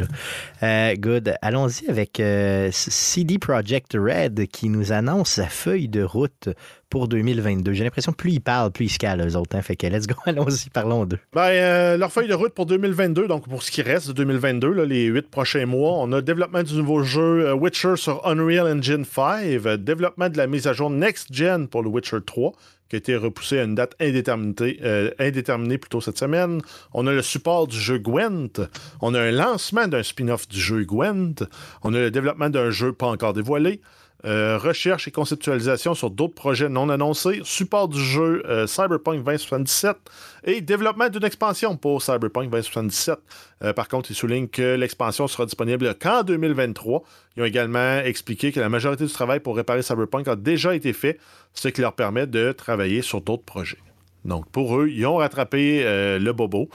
[0.62, 1.34] Euh, good.
[1.42, 6.48] Allons-y avec euh, CD Projekt Red qui nous annonce sa feuille de route
[6.90, 7.72] pour 2022.
[7.72, 9.56] J'ai l'impression que plus ils parlent, plus ils se calent, eux autres.
[9.56, 9.62] hein.
[9.62, 11.18] Fait que let's go, allons-y, parlons d'eux.
[11.32, 14.72] Ben, euh, leur feuille de route pour 2022, donc pour ce qui reste de 2022,
[14.72, 19.04] là, les huit prochains mois, on a développement du nouveau jeu Witcher sur Unreal Engine
[19.06, 22.52] 5, euh, développement de la mise à jour Next Gen pour le Witcher 3,
[22.92, 26.60] qui a été repoussé à une date indéterminée, euh, indéterminée cette semaine.
[26.92, 28.60] On a le support du jeu Gwent.
[29.00, 31.42] On a un lancement d'un spin-off du jeu Gwent.
[31.84, 33.80] On a le développement d'un jeu pas encore dévoilé.
[34.24, 39.96] Euh, recherche et conceptualisation sur d'autres projets non annoncés, support du jeu euh, Cyberpunk 2077
[40.44, 43.18] et développement d'une expansion pour Cyberpunk 2077.
[43.64, 47.02] Euh, par contre, ils soulignent que l'expansion sera disponible qu'en 2023.
[47.36, 50.92] Ils ont également expliqué que la majorité du travail pour réparer Cyberpunk a déjà été
[50.92, 51.18] fait,
[51.52, 53.78] ce qui leur permet de travailler sur d'autres projets.
[54.24, 56.68] Donc, pour eux, ils ont rattrapé le bobo.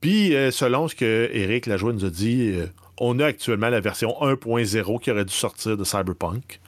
[0.00, 2.54] Puis, selon ce que Eric Lajoie nous a dit,
[2.98, 6.60] on a actuellement la version 1.0 qui aurait dû sortir de Cyberpunk.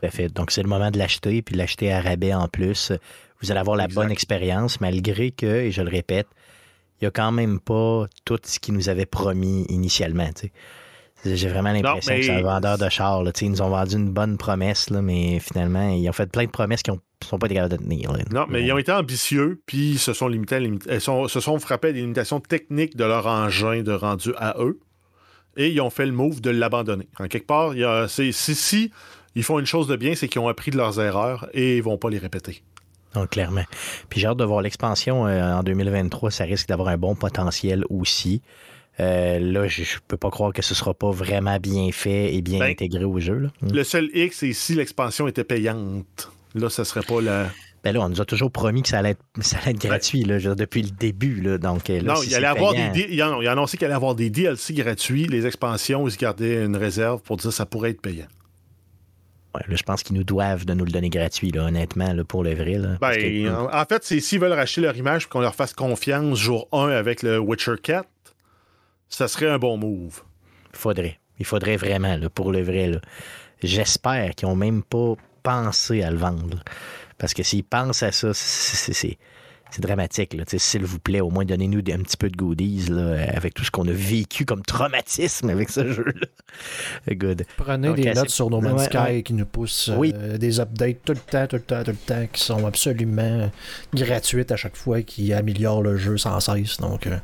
[0.00, 0.28] Tout à fait.
[0.28, 2.92] Donc, c'est le moment de l'acheter, puis l'acheter à rabais en plus.
[3.42, 4.00] Vous allez avoir la Exact.
[4.02, 6.26] bonne expérience, malgré que, et je le répète,
[7.00, 10.28] il n'y a quand même pas tout ce qu'ils nous avaient promis initialement.
[11.24, 13.22] J'ai vraiment l'impression mais- que c'est un vendeur de char.
[13.22, 13.30] là.
[13.42, 16.50] Ils nous ont vendu une bonne promesse, là, mais finalement, ils ont fait plein de
[16.50, 16.96] promesses qui ne
[17.26, 18.10] sont pas capables de tenir.
[18.12, 18.20] là.
[18.32, 21.28] Non, mais ils ont été ambitieux, puis ils se sont limités à limite- elles sont-
[21.28, 24.78] se sont frappés à des limitations techniques de leur engin de rendu à eux.
[25.56, 27.08] et ils ont fait le move de l'abandonner.
[27.18, 28.92] En quelque part, il y a, c'est, si, si
[29.34, 31.82] ils font une chose de bien, c'est qu'ils ont appris de leurs erreurs et ils
[31.82, 32.62] vont pas les répéter.
[33.14, 33.64] Non, clairement.
[34.08, 36.30] Puis j'ai hâte de voir l'expansion euh, en 2023.
[36.30, 38.40] Ça risque d'avoir un bon potentiel aussi.
[39.00, 42.42] Euh, là, je, je peux pas croire que ce sera pas vraiment bien fait et
[42.42, 43.34] bien Ben, intégré au jeu.
[43.38, 43.48] Là.
[43.62, 43.72] Mm.
[43.72, 46.30] Le seul X, c'est si l'expansion était payante.
[46.54, 47.48] Là, ça serait pas la.
[47.82, 50.22] Ben là, on nous a toujours promis que ça allait être, ça allait être gratuit
[50.24, 51.40] là, depuis le début.
[51.40, 53.08] Là, donc, euh, là, non, si il allait avoir payant- des.
[53.10, 55.26] Il a annoncé qu'il allait avoir des DLC gratuits.
[55.26, 58.26] Les expansions, ils se gardaient une réserve pour dire que ça pourrait être payant.
[59.54, 62.22] Ouais, là, je pense qu'ils nous doivent de nous le donner gratuit, là, honnêtement, là,
[62.24, 62.74] pour le vrai.
[62.74, 65.72] Là, Ben, que- en, fait, c'est s'ils veulent racheter leur image et qu'on leur fasse
[65.72, 68.08] confiance jour 1 avec le Witcher 4,
[69.08, 70.22] ça serait un bon move.
[70.72, 71.18] faudrait.
[71.40, 72.92] Il faudrait vraiment, pour le vrai.
[73.62, 76.62] J'espère qu'ils n'ont même pas pensé à le vendre.
[77.18, 79.18] Parce que s'ils pensent à ça, c'est-
[79.70, 80.36] c'est dramatique.
[80.56, 83.70] S'il vous plaît, au moins donnez-nous un petit peu de goodies là, avec tout ce
[83.70, 87.14] qu'on a vécu comme traumatisme avec ce jeu-là.
[87.14, 87.44] Good.
[87.56, 89.22] Prenez Donc, des notes sur No Man's Ouais, Sky ouais.
[89.22, 92.26] qui nous poussent euh, des updates tout le temps, tout le temps, tout le temps,
[92.32, 93.50] qui sont absolument
[93.94, 96.76] gratuites à chaque fois, qui améliorent le jeu sans cesse.
[96.78, 97.16] Donc, euh,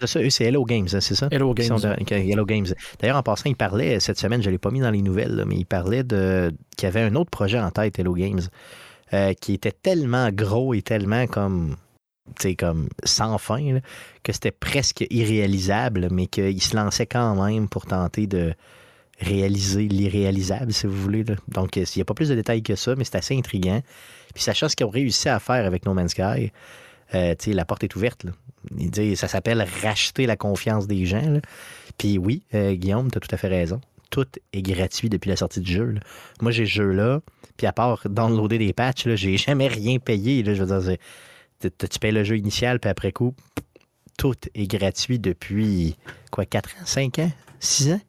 [0.00, 1.28] C'est ça, eux, c'est Hello Games, hein, c'est ça?
[1.30, 1.78] Hello Games.
[1.78, 2.66] de- que- Hello Games.
[3.00, 5.34] D'ailleurs, en passant, il parlait, cette semaine, je ne l'ai pas mis dans les nouvelles,
[5.36, 8.40] là, mais il parlait de qu'il y avait un autre projet en tête, Hello Games,
[9.12, 11.76] euh, qui était tellement gros et tellement comme,
[12.38, 13.80] sais, comme sans fin,
[14.22, 18.54] que c'était presque irréalisable, mais qu'il se lançait quand même pour tenter de
[19.20, 21.24] réaliser l'irréalisable, si vous voulez.
[21.48, 23.82] Donc, il n'y a pas plus de détails que ça, mais c'est assez intriguant.
[24.34, 26.52] Puis, sachant ce qu'ils ont réussi à faire avec No Man's Sky,
[27.14, 28.24] euh, la porte est ouverte.
[28.78, 31.40] Il dit, ça s'appelle racheter la confiance des gens.
[31.98, 33.80] Puis oui, euh, Guillaume, tu as tout à fait raison.
[34.10, 35.86] Tout est gratuit depuis la sortie du jeu.
[35.92, 36.00] là.
[36.42, 37.20] Moi, j'ai ce jeu-là,
[37.56, 40.42] puis à part downloader des patchs, j'ai jamais rien payé.
[40.42, 40.96] Là, je veux dire,
[41.60, 43.34] tu- payes le jeu initial, puis après coup,
[44.18, 45.96] tout est gratuit depuis,
[46.30, 47.30] quoi, 4 ans, 5 ans,
[47.60, 48.00] 6 ans?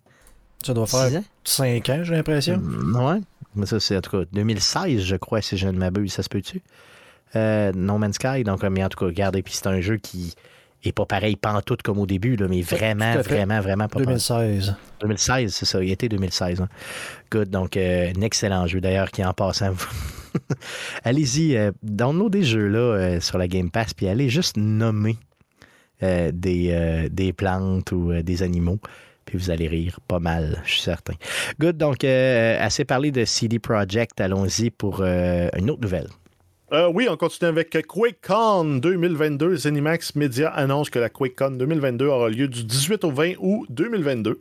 [0.65, 1.23] ça doit 6 faire ans?
[1.43, 2.57] 5 ans, j'ai l'impression.
[2.57, 3.19] Mm, Ouais.
[3.55, 6.13] Mais ça, c'est en tout cas 2016, je crois, si je ne m'abuse.
[6.13, 6.61] Ça se peut-tu?
[7.35, 8.43] Euh, no Man's Sky.
[8.43, 10.35] Donc, euh, mais en tout cas, regardez, puis c'est un jeu qui
[10.83, 14.07] est pas pareil pantoute comme au début, là, mais vraiment, vraiment, vraiment pas pareil.
[14.07, 14.75] 2016.
[15.01, 15.83] 2016, c'est ça.
[15.83, 16.61] Il était 2016.
[16.61, 16.67] hein.
[17.31, 17.49] Good.
[17.49, 19.73] Donc, euh, un excellent jeu d'ailleurs qui, en passant,
[21.03, 25.17] allez-y, euh, download des jeux-là euh, sur la Game Pass, puis allez juste nommer
[26.03, 28.79] euh, des, des plantes ou des animaux.
[29.25, 31.13] Puis vous allez rire pas mal, je suis certain.
[31.59, 31.77] Good.
[31.77, 34.19] Donc, assez parlé de CD Projekt.
[34.19, 36.07] Allons-y pour une autre nouvelle.
[36.73, 39.57] Euh, oui, on continue avec QuakeCon 2022.
[39.57, 44.37] Zenimax Media annonce que la QuakeCon 2022 aura lieu du 18 au 20 août 2022.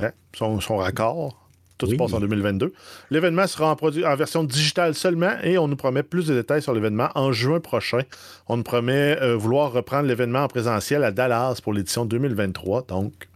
[0.00, 0.10] Hein?
[0.36, 1.38] Son, son raccord.
[1.78, 1.92] Tout Oui.
[1.92, 2.72] se passe en 2022.
[3.10, 6.62] L'événement sera en, produ- en version digitale seulement et on nous promet plus de détails
[6.62, 8.02] sur l'événement en juin prochain.
[8.48, 12.82] On nous promet euh, vouloir reprendre l'événement en présentiel à Dallas pour l'édition 2023.
[12.88, 13.28] Donc,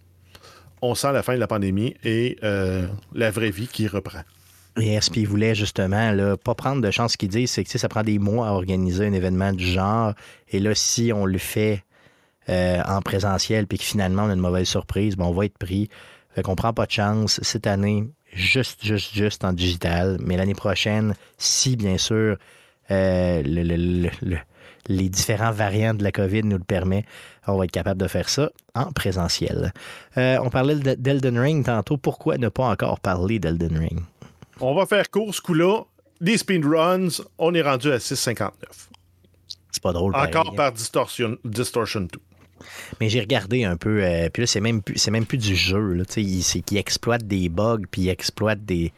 [0.83, 4.20] on sent la fin de la pandémie et euh, la vraie vie qui reprend.
[4.77, 7.12] Puis il voulait justement là, pas prendre de chance.
[7.12, 10.12] Ce qu'il dit, c'est que ça prend des mois à organiser un événement du genre.
[10.51, 11.83] Et là, si on le fait
[12.49, 15.59] euh, en présentiel puis que finalement on a une mauvaise surprise, ben, on va être
[15.59, 15.89] pris.
[16.35, 17.41] Fait qu'on prend pas de chance.
[17.43, 20.18] Cette année, juste, juste, juste en digital.
[20.20, 22.37] Mais l'année prochaine, si bien sûr
[22.91, 24.39] euh, le- le- le- le-
[24.89, 27.05] les différents variants de la COVID nous le permet,
[27.49, 29.72] on va être capable de faire ça en présentiel.
[30.18, 31.97] Euh, on parlait de- d'Elden Ring tantôt.
[31.97, 34.01] Pourquoi ne pas encore parler d'Elden Ring?
[34.61, 35.83] On va faire court ce coup-là.
[36.21, 38.51] Des speedruns, on est rendu à 6,59.
[39.71, 40.15] C'est pas drôle.
[40.17, 40.57] Encore pareil, hein.
[40.57, 42.09] par Distortion, Distortion 2.
[43.01, 45.55] Mais j'ai regardé un peu, euh, puis là, c'est même, plus- c'est même plus du
[45.55, 45.93] jeu.
[45.93, 48.93] Là, il- c'est qu'il exploite des bugs, puis il exploite des.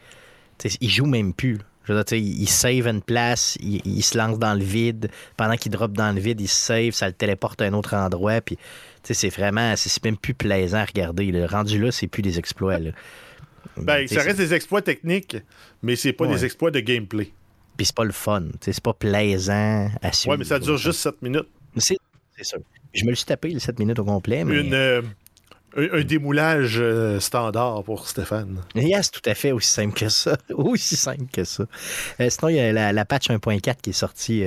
[0.57, 1.55] tu sais, Il joue même plus.
[1.57, 1.63] là.
[1.85, 5.09] Je veux dire, il save une place, il, il se lance dans le vide.
[5.37, 7.95] Pendant qu'il drop dans le vide, il se save, ça le téléporte à un autre
[7.95, 8.39] endroit.
[8.41, 8.57] Puis,
[9.03, 11.31] c'est vraiment, c'est c'est même plus plaisant à regarder.
[11.31, 12.77] Le rendu là, c'est plus des exploits.
[12.79, 12.91] là.
[13.77, 15.37] Ben, sais, ça reste des exploits techniques,
[15.83, 16.35] mais c'est pas Ouais.
[16.35, 17.31] des exploits de gameplay.
[17.77, 18.43] Puis c'est pas le fun.
[18.61, 20.31] C'est pas plaisant à suivre.
[20.33, 21.47] Ouais, mais ça dure juste 7 minutes.
[21.77, 21.97] C'est
[22.41, 22.59] sûr.
[22.93, 24.43] Je me le suis tapé les 7 minutes au complet.
[24.43, 24.59] Mais...
[24.61, 25.01] Une, euh,
[25.77, 28.61] un, un démoulage euh, standard pour Stéphane.
[28.75, 30.35] Yes, tout à fait, aussi simple que ça.
[30.49, 31.65] Aussi simple que ça.
[32.19, 34.43] Euh, sinon, il y a la, la patch 1.4 qui est sortie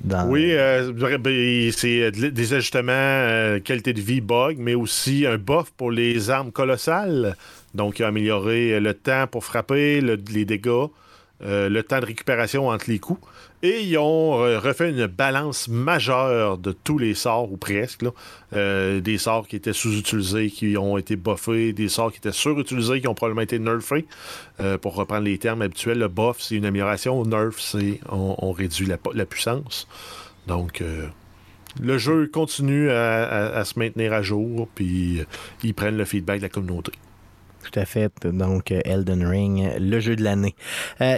[0.00, 0.26] dans.
[0.28, 5.36] Oui, euh, ben, c'est de- des ajustements euh, qualité de vie, bug, mais aussi un
[5.38, 7.36] buff pour les armes colossales.
[7.76, 10.88] Donc, il a amélioré le temps pour frapper, le- les dégâts,
[11.44, 13.20] euh, le temps de récupération entre les coups.
[13.62, 18.04] Et ils ont refait une balance majeure de tous les sorts, ou presque.
[18.54, 23.00] Euh, des sorts qui étaient sous-utilisés, qui ont été buffés, des sorts qui étaient surutilisés,
[23.02, 24.06] qui ont probablement été nerfés.
[24.60, 27.22] Euh, pour reprendre les termes habituels, le buff, c'est une amélioration.
[27.24, 29.86] Nerf, c'est on, réduit la, puissance.
[30.46, 30.82] Donc,
[31.82, 35.22] le jeu continue à, se maintenir à jour, puis
[35.62, 36.92] ils prennent le feedback de la communauté.
[37.70, 38.12] Tout à fait.
[38.24, 40.54] Donc, Elden Ring, le jeu de l'année.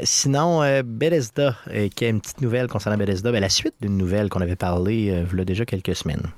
[0.03, 1.57] sinon, Bethesda,
[1.95, 4.95] qui a une petite nouvelle concernant Bethesda, ben, la suite d'une nouvelle qu'on avait parlé
[4.95, 6.29] il y a déjà quelques semaines.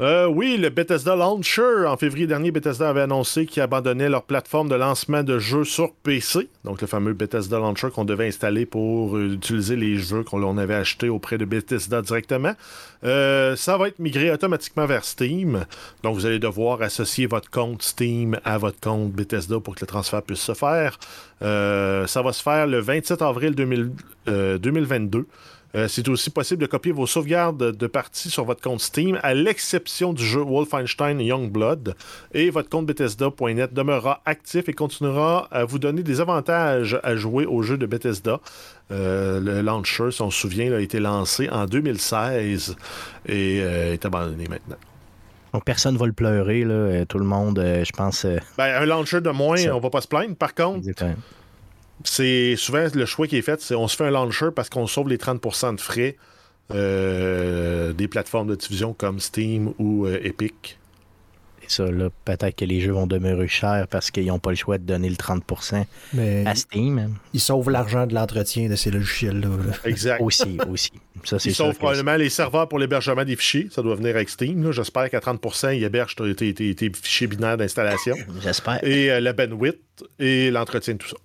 [0.00, 1.86] Euh, oui, le Bethesda Launcher.
[1.88, 5.92] En février dernier, Bethesda avait annoncé qu'ils abandonnaient leur plateforme de lancement de jeux sur
[5.92, 6.48] PC.
[6.64, 10.74] Donc, le fameux Bethesda Launcher qu'on devait installer pour euh, utiliser les jeux qu'on avait
[10.74, 12.52] achetés auprès de Bethesda directement.
[13.02, 15.66] Euh, ça va être migré automatiquement vers Steam.
[16.04, 19.88] Donc, vous allez devoir associer votre compte Steam à votre compte Bethesda pour que le
[19.88, 20.96] transfert puisse se faire.
[21.40, 25.26] ça va se faire le 27 avril 2022.
[25.74, 29.34] Euh, c'est aussi possible de copier vos sauvegardes de parties sur votre compte Steam, à
[29.34, 31.94] l'exception du jeu Wolfenstein Youngblood.
[32.32, 37.44] Et votre compte Bethesda.net demeurera actif et continuera à vous donner des avantages à jouer
[37.44, 38.40] au jeu de Bethesda.
[38.90, 42.76] Euh, le launcher, si on se souvient, a été lancé en 2016
[43.26, 44.76] et euh, est abandonné maintenant.
[45.52, 47.04] Donc personne ne va le pleurer, là.
[47.06, 48.26] tout le monde, je pense.
[48.56, 50.36] Ben, un launcher de moins, on va pas se plaindre.
[50.36, 50.86] Par contre,
[52.04, 54.86] c'est souvent le choix qui est fait, c'est on se fait un launcher parce qu'on
[54.86, 56.16] sauve les 30% de frais
[56.74, 60.78] euh, des plateformes de diffusion comme Steam ou euh, Epic.
[61.62, 64.56] Et ça, là, peut-être que les jeux vont demeurer chers parce qu'ils n'ont pas le
[64.56, 65.84] choix de donner le 30%
[66.46, 67.14] à Steam.
[67.34, 69.48] Ils sauvent l'argent de l'entretien de ces logiciels-là.
[69.84, 70.20] Exact.
[70.20, 70.92] aussi, aussi.
[71.24, 73.68] Ça, ils sauvent probablement les serveurs pour l'hébergement des fichiers.
[73.70, 74.70] Ça doit venir avec Steam.
[74.70, 78.16] J'espère qu'à 30%, ils hébergent tes, fichiers binaires d'installation.
[78.42, 78.82] J'espère.
[78.84, 79.78] Et euh, la bandwidth
[80.18, 81.16] et l'entretien de tout ça.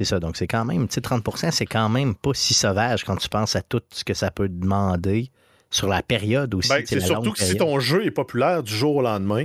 [0.00, 0.18] C'est ça.
[0.18, 3.28] Donc, c'est quand même, tu sais, 30% c'est quand même pas si sauvage quand tu
[3.28, 5.30] penses à tout ce que ça peut demander
[5.68, 6.70] sur la période aussi.
[6.70, 9.44] Ben, c'est surtout que si ton jeu est populaire du jour au lendemain,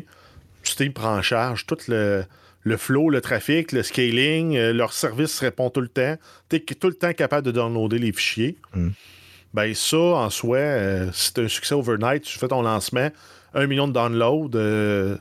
[0.63, 2.23] Steam prend en charge tout le,
[2.61, 6.15] le flow, le trafic, le scaling, euh, leur service répond tout le temps.
[6.47, 8.55] Tu es tout le temps capable de downloader les fichiers.
[8.73, 8.91] Hmm.
[9.53, 12.23] Ben, ça, en soi, euh, c'est un succès overnight.
[12.23, 13.09] Tu fais ton lancement,
[13.53, 14.51] un million de downloads.
[14.55, 15.17] Euh,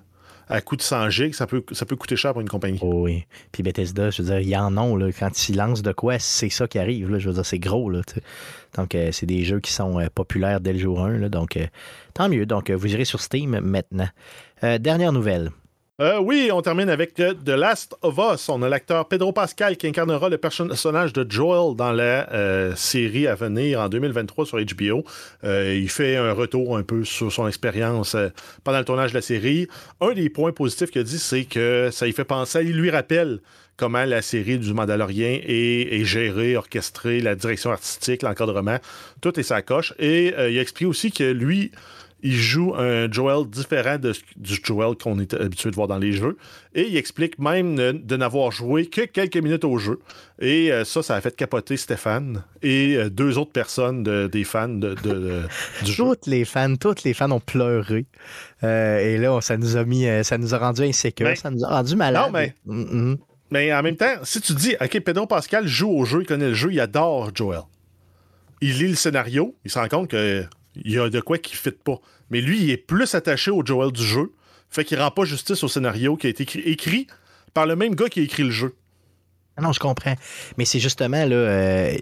[0.49, 2.79] à coût de 100 gigs, ça peut, ça peut coûter cher pour une compagnie.
[2.83, 3.25] Oh oui.
[3.53, 5.13] Puis Bethesda, je veux dire, il y en a.
[5.19, 7.11] Quand ils lancent de quoi, c'est ça qui arrive.
[7.11, 7.91] Là, je veux dire, c'est gros.
[7.91, 8.03] Là,
[8.75, 11.19] donc, euh, c'est des jeux qui sont euh, populaires dès le jour 1.
[11.19, 11.67] Là, donc, euh,
[12.13, 12.47] tant mieux.
[12.47, 14.09] Donc, vous irez sur Steam maintenant.
[14.63, 15.51] dernière nouvelle.
[16.01, 18.49] Euh, oui, on termine avec euh, The Last of Us.
[18.49, 23.29] On a l'acteur Pedro Pascal qui incarnera le personnage de Joel dans la euh, série
[23.29, 25.05] à venir en 2023 sur HBO.
[25.45, 28.17] il fait un retour un peu sur son expérience
[28.65, 29.69] pendant le tournage de la série.
[30.01, 32.91] Un des points positifs qu'il a dit, c'est que ça lui fait penser, il lui
[32.91, 33.39] rappelle
[33.77, 38.79] comment la série du Mandalorien est, est gérée, orchestrée, la direction artistique, l'encadrement,
[39.21, 39.95] tout est sa coche.
[40.01, 41.71] Et il explique aussi que lui
[42.25, 46.12] il joue un Joel différent de, du Joel qu'on est habitué de voir dans les
[46.12, 46.39] jeux.
[46.75, 50.01] Et il explique même de, n'avoir joué que quelques minutes au jeu.
[50.41, 54.68] Et euh, ça, ça a fait capoter Stéphane et euh, deux autres personnes des fans
[54.68, 54.95] de,
[55.85, 56.03] du jeu.
[56.03, 58.07] Toutes les fans, toutes les fans ont pleuré.
[58.62, 61.68] Euh, et là, ça nous a mis, ça nous a rendu insécures, ça nous a
[61.68, 62.33] rendu malades.
[62.33, 62.55] Non, mais.
[63.51, 66.49] Mais en même temps, si tu dis, OK, Pedro Pascal joue au jeu, il connaît
[66.49, 67.61] le jeu, il adore Joel.
[68.62, 70.45] Il lit le scénario, il se rend compte que
[70.77, 72.01] il y a de quoi qui ne fit pas.
[72.31, 74.33] Mais lui, il est plus attaché au Joel du jeu.
[74.70, 77.07] Fait qu'il rend pas justice au scénario qui a été écrit,
[77.53, 78.75] par le même gars qui a écrit le jeu.
[79.57, 80.16] Ah non, je comprends.
[80.59, 81.97] Mais c'est justement là, euh,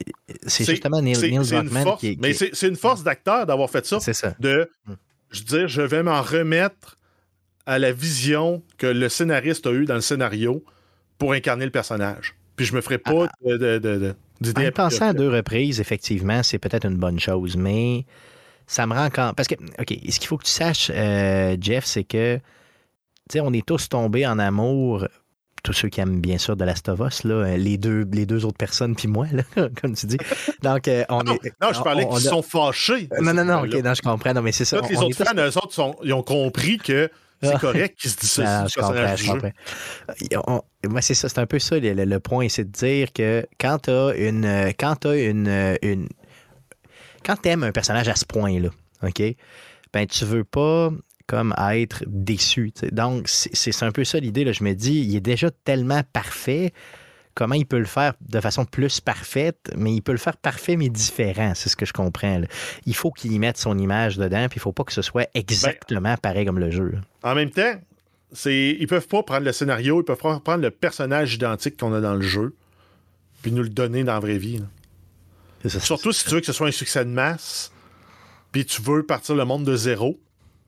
[0.46, 4.00] c'est justement Neil, Neil Druckmann qui, Mais c'est une force d'acteur d'avoir fait ça.
[4.00, 4.34] C'est ça.
[4.40, 4.94] De, hmm.
[5.30, 6.96] je dire, je vais m'en remettre
[7.66, 10.64] à la vision que le scénariste a eue dans le scénario
[11.18, 12.34] pour incarner le personnage.
[12.56, 13.58] Puis je me ferai pas ah, ah.
[13.58, 18.06] de, de, de, En pensant à deux reprises, effectivement, c'est peut-être une bonne chose, mais
[18.66, 19.32] ça me rend quand.
[19.36, 22.42] Parce que, OK, ce qu'il faut que tu saches, euh, Jeff, c'est que, tu
[23.32, 25.06] sais, on est tous tombés en amour
[25.62, 28.44] tous ceux qui aiment bien sûr de Last of Us, là, les, deux, les deux
[28.44, 29.42] autres personnes, puis moi, là,
[29.80, 30.18] comme tu dis.
[30.62, 33.08] Donc, euh, on non, est, non, je parlais qu'ils sont fâchés.
[33.20, 34.34] Non, non, non, ok, non, je comprends.
[34.34, 34.80] Non, mais c'est ça.
[34.88, 37.08] les autres fans, eux autres, sont, ils ont compris que
[37.42, 38.66] c'est correct qu'ils se disent ça.
[40.88, 43.90] moi, c'est ça, c'est un peu ça le, point, c'est de dire que quand tu
[43.90, 44.72] as une.
[44.78, 46.08] Quand as une, une
[47.24, 48.68] quand tu aimes un personnage à ce point-là,
[49.02, 49.22] OK,
[49.92, 50.90] ben tu veux pas
[51.26, 52.72] comme être déçu.
[52.90, 54.52] Donc, c'est un peu ça l'idée.
[54.52, 56.72] Je me dis, il est déjà tellement parfait.
[57.34, 60.76] Comment il peut le faire de façon plus parfaite, mais il peut le faire parfait
[60.76, 62.42] mais différent, c'est ce que je comprends.
[62.84, 65.30] Il faut qu'il y mette son image dedans, puis il faut pas que ce soit
[65.32, 66.92] exactement pareil comme le jeu.
[67.22, 67.74] En même temps,
[68.44, 72.02] ils peuvent pas prendre le scénario, ils peuvent pas prendre le personnage identique qu'on a
[72.02, 72.54] dans le jeu,
[73.40, 74.62] puis nous le donner dans la vraie vie.
[75.68, 77.72] Surtout si tu veux que ce soit un succès de masse,
[78.50, 80.18] puis tu veux partir le monde de zéro.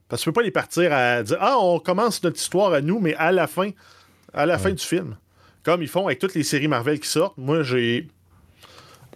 [0.07, 2.81] Parce que tu peux pas les partir à dire Ah, on commence notre histoire à
[2.81, 3.71] nous, mais à la fin,
[4.33, 5.17] à la fin du film.
[5.63, 7.37] Comme ils font avec toutes les séries Marvel qui sortent.
[7.37, 8.07] Moi, j'ai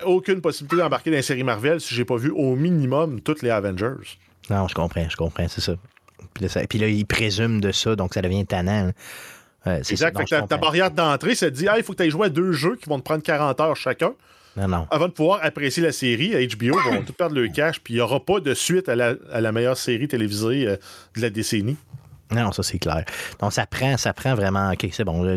[0.05, 3.49] aucune possibilité d'embarquer dans les séries Marvel si j'ai pas vu au minimum toutes les
[3.49, 4.17] Avengers.
[4.49, 5.75] Non, je comprends, je comprends, c'est ça.
[6.33, 8.91] Puis là, ça- puis là, il présume de ça, donc ça devient tannant.
[9.67, 10.17] Euh, c'est ça, Exact.
[10.17, 12.09] Fait que ta, ta barrière d'entrée, ça te dit, ah, il faut que tu aies
[12.09, 14.13] joué à deux jeux qui vont te prendre 40 heures chacun
[14.57, 14.87] Non, non.
[14.91, 16.31] avant de pouvoir apprécier la série.
[16.47, 19.13] HBO vont tout perdre le cash, puis il n'y aura pas de suite à la,
[19.31, 20.75] à la meilleure série télévisée euh,
[21.15, 21.77] de la décennie.
[22.31, 23.05] Non, ça c'est clair.
[23.39, 24.71] Donc ça prend, ça prend vraiment.
[24.71, 25.35] Ok, c'est bon.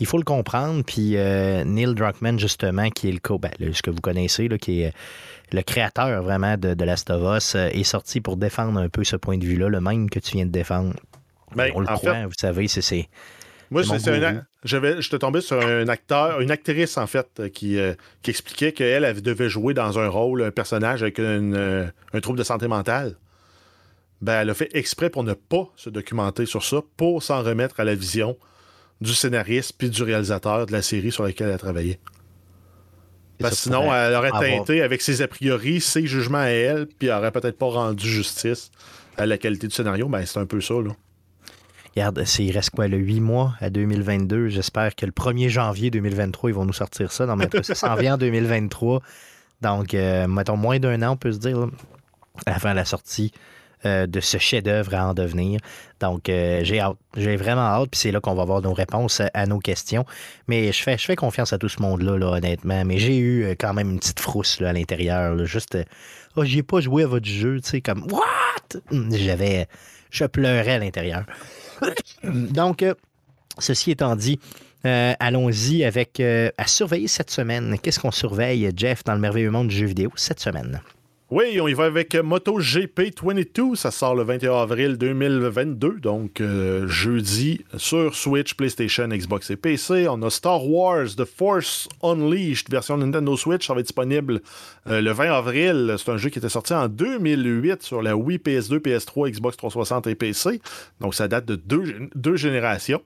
[0.00, 0.82] Il faut le comprendre.
[0.84, 4.46] Puis euh, Neil Druckmann justement, qui est le co, ben, le- ce que vous connaissez,
[4.48, 4.90] là, qui est euh,
[5.52, 9.16] le créateur vraiment de, de Last of Us, est sorti pour défendre un peu ce
[9.16, 10.92] point de vue-là, le même que tu viens de défendre.
[11.54, 13.08] Ben, On le croit, fait, vous savez, c'est.
[13.70, 17.78] Moi, un ac- j'avais, j'étais tombé sur un acteur, une actrice, en fait, euh, qui,
[17.78, 21.86] euh, qui expliquait qu'elle elle devait jouer dans un rôle, un personnage avec une, euh,
[22.12, 23.16] un trouble de santé mentale.
[24.22, 27.80] Ben, elle a fait exprès pour ne pas se documenter sur ça, pour s'en remettre
[27.80, 28.36] à la vision
[29.00, 31.98] du scénariste puis du réalisateur de la série sur laquelle elle a travaillé.
[33.38, 36.46] Parce que ça sinon, elle aurait avoir- teinté avec ses a priori, ses jugements à
[36.46, 38.70] elle, puis elle aurait peut-être pas rendu justice
[39.18, 40.08] à la qualité du scénario.
[40.08, 40.92] Ben, c'est un peu ça, là.
[41.96, 44.48] Regarde, il reste quoi, le 8 mois à 2022.
[44.48, 47.24] J'espère que le 1er janvier 2023, ils vont nous sortir ça.
[47.24, 49.00] Non, mais ça vient en 2023.
[49.62, 51.68] Donc, euh, mettons, moins d'un an, on peut se dire,
[52.44, 53.32] avant la sortie
[53.86, 55.58] euh, de ce chef-d'œuvre à en devenir.
[55.98, 56.98] Donc, euh, j'ai hâte.
[57.16, 57.88] J'ai vraiment hâte.
[57.90, 60.04] Puis c'est là qu'on va avoir nos réponses à, nos questions.
[60.48, 62.84] Mais je fais, je fais confiance à tout ce monde-là, là, honnêtement.
[62.84, 65.46] Mais j'ai eu quand même une petite frousse là, à l'intérieur.
[65.46, 65.78] Juste,
[66.36, 67.58] oh, j'y ai pas joué à votre jeu.
[67.62, 68.82] Tu sais, comme, what?
[69.12, 69.66] J'avais.
[70.10, 71.24] Je pleurais à l'intérieur.
[72.24, 72.94] Donc, euh,
[73.58, 74.38] ceci étant dit,
[74.84, 77.76] euh, allons-y avec euh, à surveiller cette semaine.
[77.82, 80.80] Qu'est-ce qu'on surveille, Jeff, dans le merveilleux monde du jeu vidéo cette semaine?
[81.28, 83.74] Oui, on y va avec MotoGP 22.
[83.74, 90.06] Ça sort le 21 avril 2022, donc euh, jeudi sur Switch, PlayStation, Xbox et PC.
[90.08, 93.66] On a Star Wars The Force Unleashed, version Nintendo Switch.
[93.66, 94.40] Ça va être disponible
[94.86, 95.96] euh, le 20 avril.
[95.98, 100.06] C'est un jeu qui était sorti en 2008 sur la Wii, PS2, PS3, Xbox 360
[100.06, 100.60] et PC.
[101.00, 103.02] Donc ça date de deux, deux générations.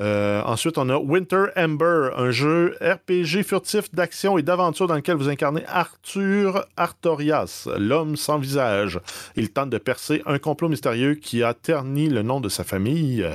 [0.00, 5.16] Euh, ensuite, on a Winter Ember, un jeu RPG furtif d'action et d'aventure dans lequel
[5.16, 9.00] vous incarnez Arthur Artorias, l'homme sans visage.
[9.36, 13.26] Il tente de percer un complot mystérieux qui a terni le nom de sa famille.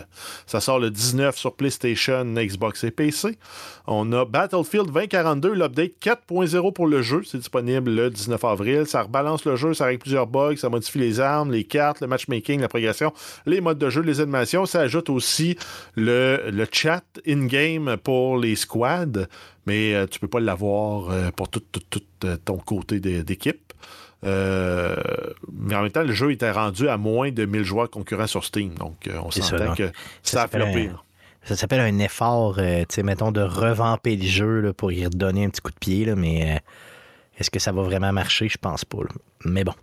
[0.45, 3.37] Ça sort le 19 sur PlayStation, Xbox et PC.
[3.85, 7.21] On a Battlefield 2042, l'update 4.0 pour le jeu.
[7.25, 8.85] C'est disponible le 19 avril.
[8.85, 12.07] Ça rebalance le jeu, ça règle plusieurs bugs, ça modifie les armes, les cartes, le
[12.07, 13.13] matchmaking, la progression,
[13.45, 14.65] les modes de jeu, les animations.
[14.65, 15.57] Ça ajoute aussi
[15.95, 19.27] le, le chat in-game pour les squads,
[19.65, 23.73] mais euh, tu peux pas l'avoir euh, pour tout, tout, tout, euh, ton côté d'équipe.
[24.23, 24.95] Euh,
[25.51, 28.45] mais en même temps, le jeu était rendu à moins de 1000 joueurs concurrents sur
[28.45, 28.73] Steam.
[28.75, 29.91] Donc, on s'entend que ça
[30.23, 30.87] ça a s'appelle floppé.
[30.87, 30.99] un-
[31.45, 35.43] Ça s'appelle un effort, tu sais, mettons, de revamper le jeu là, pour y redonner
[35.45, 36.61] un petit coup de pied, là, mais
[37.37, 38.47] est-ce que ça va vraiment marcher?
[38.47, 38.99] Je pense pas.
[38.99, 39.09] là.
[39.43, 39.73] Mais bon.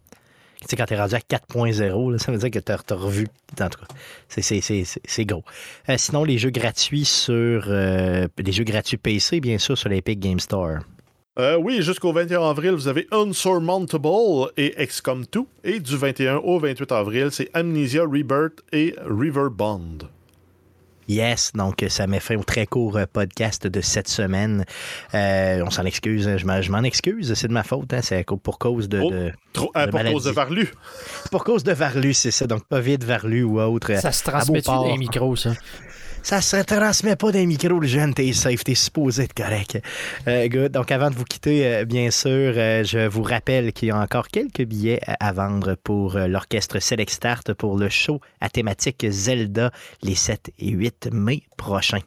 [0.61, 3.27] Tu sais, quand t'es rendu à 4.0, là, ça veut dire que t'as as revu.
[3.61, 3.87] En tout cas,
[4.29, 5.43] c'est gros.
[5.89, 7.65] Euh, sinon, les jeux gratuits sur.
[7.69, 10.81] euh, les jeux gratuits PC, bien sûr, sur l'Epic Game Store.
[11.39, 15.41] Euh, oui, jusqu'au 21 avril, vous avez Unsurmountable et XCOM 2.
[15.65, 19.99] Et du 21 au 28 avril, c'est Amnesia Rebirth et Riverbond.
[21.11, 24.65] Yes, donc euh, ça met fin au très court euh, podcast de cette semaine.
[25.13, 28.59] Euh, on s'en excuse, hein, je m'en- excuse, c'est de ma faute, hein, c'est pour
[28.61, 29.11] cause de, Oh.
[29.11, 30.69] de- Trop, euh, De pour cause de Varlu.
[31.33, 33.93] pour cause de Varlu, c'est ça, donc COVID, Varlu ou autre.
[34.01, 34.23] Ça se
[34.73, 34.93] Beauport.
[34.93, 35.51] des micros, ça?
[36.23, 39.81] Ça se transmet pas des micros, le jeune, t'es safe, t'es supposé être correct.
[40.29, 40.73] Euh, good.
[40.73, 43.99] Donc, avant de vous quitter, euh, bien sûr, euh, je vous rappelle qu'il y a
[43.99, 48.49] encore quelques billets à, à vendre pour euh, l'orchestre Select Start pour le show à
[48.49, 52.03] thématique Zelda les 7 et 8 mai prochains.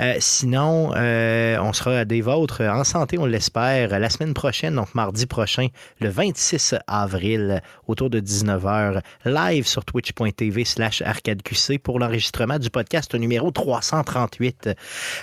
[0.00, 4.94] Euh, sinon, euh, on sera des vôtres en santé, on l'espère, la semaine prochaine, donc
[4.94, 5.68] mardi prochain,
[6.00, 13.14] le 26 avril, autour de 19h, live sur twitch.tv slash arcadeqc pour l'enregistrement du podcast
[13.14, 14.70] numéro 338.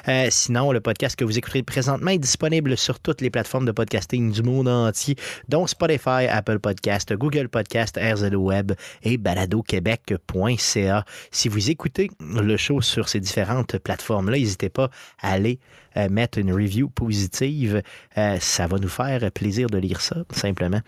[0.07, 3.71] Euh, sinon, le podcast que vous écoutez présentement est disponible sur toutes les plateformes de
[3.71, 5.15] podcasting du monde entier,
[5.49, 11.05] dont Spotify, Apple Podcast, Google Podcast, RZO Web et baladoquebec.ca.
[11.31, 14.89] Si vous écoutez le show sur ces différentes plateformes-là, n'hésitez pas
[15.21, 15.59] aller
[15.97, 17.81] euh, mettre une review positive.
[18.17, 20.81] Euh, ça va nous faire plaisir de lire ça, simplement.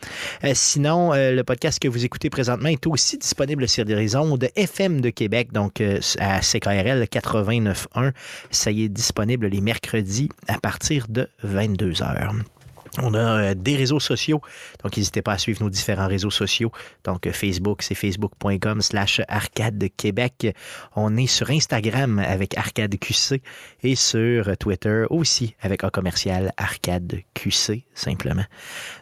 [0.43, 5.01] Euh, sinon, le podcast que vous écoutez présentement est aussi disponible sur les ondes FM
[5.01, 5.81] de Québec, donc
[6.19, 8.11] à CKRL 89.1.
[8.51, 12.58] Ça y est disponible les mercredis à partir de 22h.
[12.97, 14.41] On a euh, des réseaux sociaux,
[14.83, 16.71] donc n'hésitez pas à suivre nos différents réseaux sociaux.
[17.03, 20.55] Donc Facebook, c'est facebook.com slash arcade Québec.
[20.95, 23.41] On est sur Instagram avec Arcade QC
[23.83, 28.45] et sur Twitter aussi avec un commercial Arcade QC, simplement.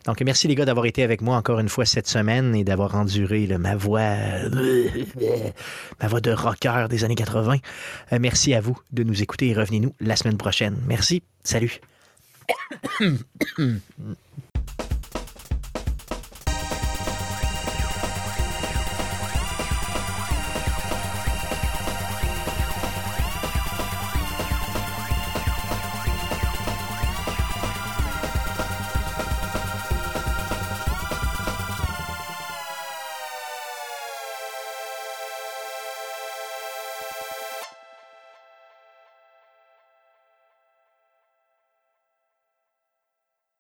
[0.05, 2.95] Donc merci les gars d'avoir été avec moi encore une fois cette semaine et d'avoir
[2.95, 4.15] enduré ma voix,
[6.01, 7.57] ma voix de rocker des années 80.
[8.13, 10.77] Euh, merci à vous de nous écouter et revenez-nous la semaine prochaine.
[10.87, 11.79] Merci, salut.
[13.57, 13.83] うん。